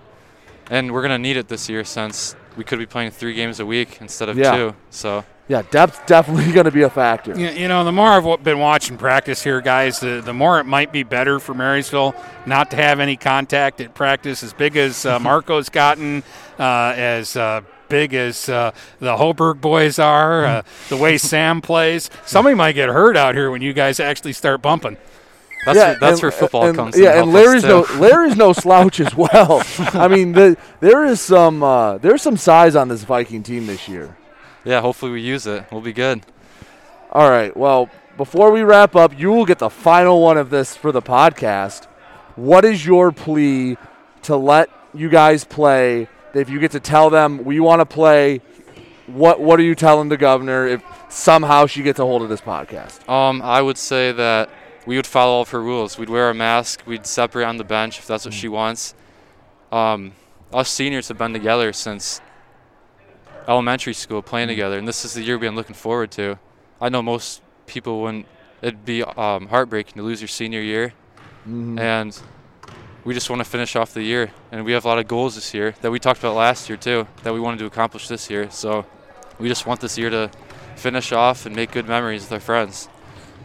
[0.71, 3.61] And we're going to need it this year since we could be playing three games
[3.61, 4.57] a week instead of Yeah.
[4.57, 4.75] two.
[4.89, 7.35] So Yeah, depth definitely going to be a factor.
[7.39, 10.65] You, you know, the more I've been watching practice here, guys, the, the more it
[10.65, 12.15] might be better for Marysville
[12.47, 14.43] not to have any contact at practice.
[14.43, 16.23] As big as uh, Marco's gotten,
[16.59, 17.61] uh, as uh,
[17.93, 22.11] big as uh, the Holberg boys are, uh, the way Sam plays.
[22.27, 24.97] Somebody might get hurt out here when you guys actually start bumping.
[25.67, 27.05] That's Yeah, where, that's and- where football and- comes in.
[27.05, 27.87] Yeah, and Larry's no.
[27.99, 29.63] Larry's no slouch as well.
[29.93, 33.89] I mean, the, there is some uh, there's some size on this Viking team this
[33.89, 34.17] year.
[34.65, 35.65] Yeah, hopefully we use it.
[35.71, 36.23] We'll be good.
[37.13, 37.55] All right.
[37.57, 41.03] Well, before we wrap up, you will get the final one of this for the
[41.03, 41.85] podcast.
[42.37, 43.77] What is your plea
[44.23, 46.09] to let you guys play?
[46.35, 48.41] If you get to tell them we want to play,
[49.07, 52.41] what what are you telling the governor if somehow she gets a hold of this
[52.41, 53.07] podcast?
[53.09, 54.49] Um, I would say that
[54.87, 55.99] we would follow all of her rules.
[55.99, 56.83] We'd wear a mask.
[56.87, 58.95] We'd separate on the bench if that's what she wants.
[59.71, 60.13] Um,
[60.53, 62.21] us seniors have been together since
[63.49, 66.39] elementary school, playing together, and this is the year we've been looking forward to.
[66.81, 68.27] I know most people wouldn't.
[68.61, 70.93] It'd be um, heartbreaking to lose your senior year,
[71.49, 71.79] Mhm.
[71.81, 72.23] and
[73.05, 74.31] we just want to finish off the year.
[74.51, 76.77] And we have a lot of goals this year that we talked about last year
[76.77, 78.51] too, that we wanted to accomplish this year.
[78.51, 78.85] So
[79.39, 80.31] we just want this year to
[80.77, 82.89] finish off and make good memories with our friends.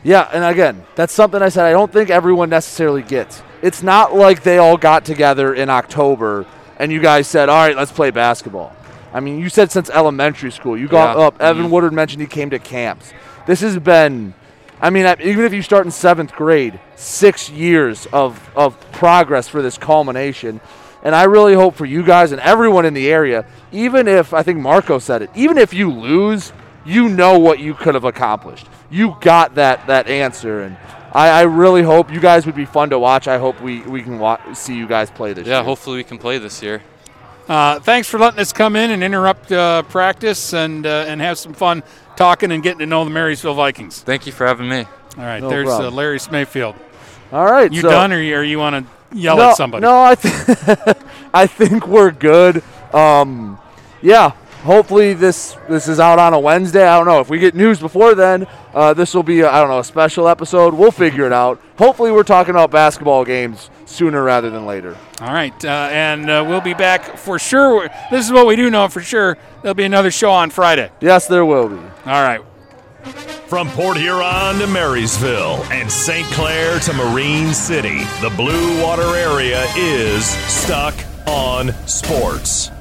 [0.04, 3.42] Yeah, and again, that's something I said I don't think everyone necessarily gets.
[3.62, 6.46] It's not like they all got together in October
[6.80, 8.72] and you guys said, "All right, let's play basketball."
[9.12, 10.78] I mean, you said since elementary school.
[10.78, 11.24] You got Yeah.
[11.26, 11.42] up.
[11.42, 11.70] Evan Mhm.
[11.72, 13.12] Woodard mentioned he came to camps.
[13.48, 14.36] This has been
[14.82, 19.62] I mean, even if you start in 7th grade, 6 years of of progress for
[19.62, 20.60] this culmination.
[21.04, 24.44] And I really hope for you guys and everyone in the area, even if I
[24.44, 26.52] think Marco said it, even if you lose,
[26.86, 28.68] you know what you could have accomplished.
[28.90, 30.76] You got that that answer, and
[31.14, 33.28] I, I really hope you guys would be fun to watch.
[33.28, 35.64] I hope we we can wa- see you guys play this Yeah, year.
[35.64, 36.82] hopefully we can play this year.
[37.48, 41.38] Uh, thanks for letting us come in and interrupt uh, practice and uh, and have
[41.38, 41.84] some fun
[42.18, 44.02] talking and getting to know the Marysville Vikings.
[44.02, 44.86] Thank you for having me.
[45.18, 45.90] All right, No there's uh.
[45.90, 46.76] Larry Smayfield.
[47.32, 49.82] All right, You so- done, or you, or you want to yell no, at somebody?
[49.84, 50.34] No, I th-
[51.34, 52.64] I think we're good.
[52.94, 53.58] Um,
[54.02, 54.32] yeah.
[54.64, 56.86] Hopefully this this is out on a Wednesday.
[56.86, 58.48] I don't know if we get news before then.
[58.74, 60.74] Uh, this will be I don't know a special episode.
[60.74, 61.62] We'll figure it out.
[61.78, 64.96] Hopefully we're talking about basketball games sooner rather than later.
[65.22, 67.90] All right, uh, and uh, we'll be back for sure.
[68.12, 69.38] This is what we do know for sure.
[69.62, 70.92] There'll be another show on Friday.
[71.02, 71.76] Yes, there will be.
[71.76, 72.42] All right.
[73.48, 76.28] From Port Huron to Marysville and St.
[76.34, 80.94] Clair to Marine City, the Blue Water area is stuck
[81.26, 82.72] on sports.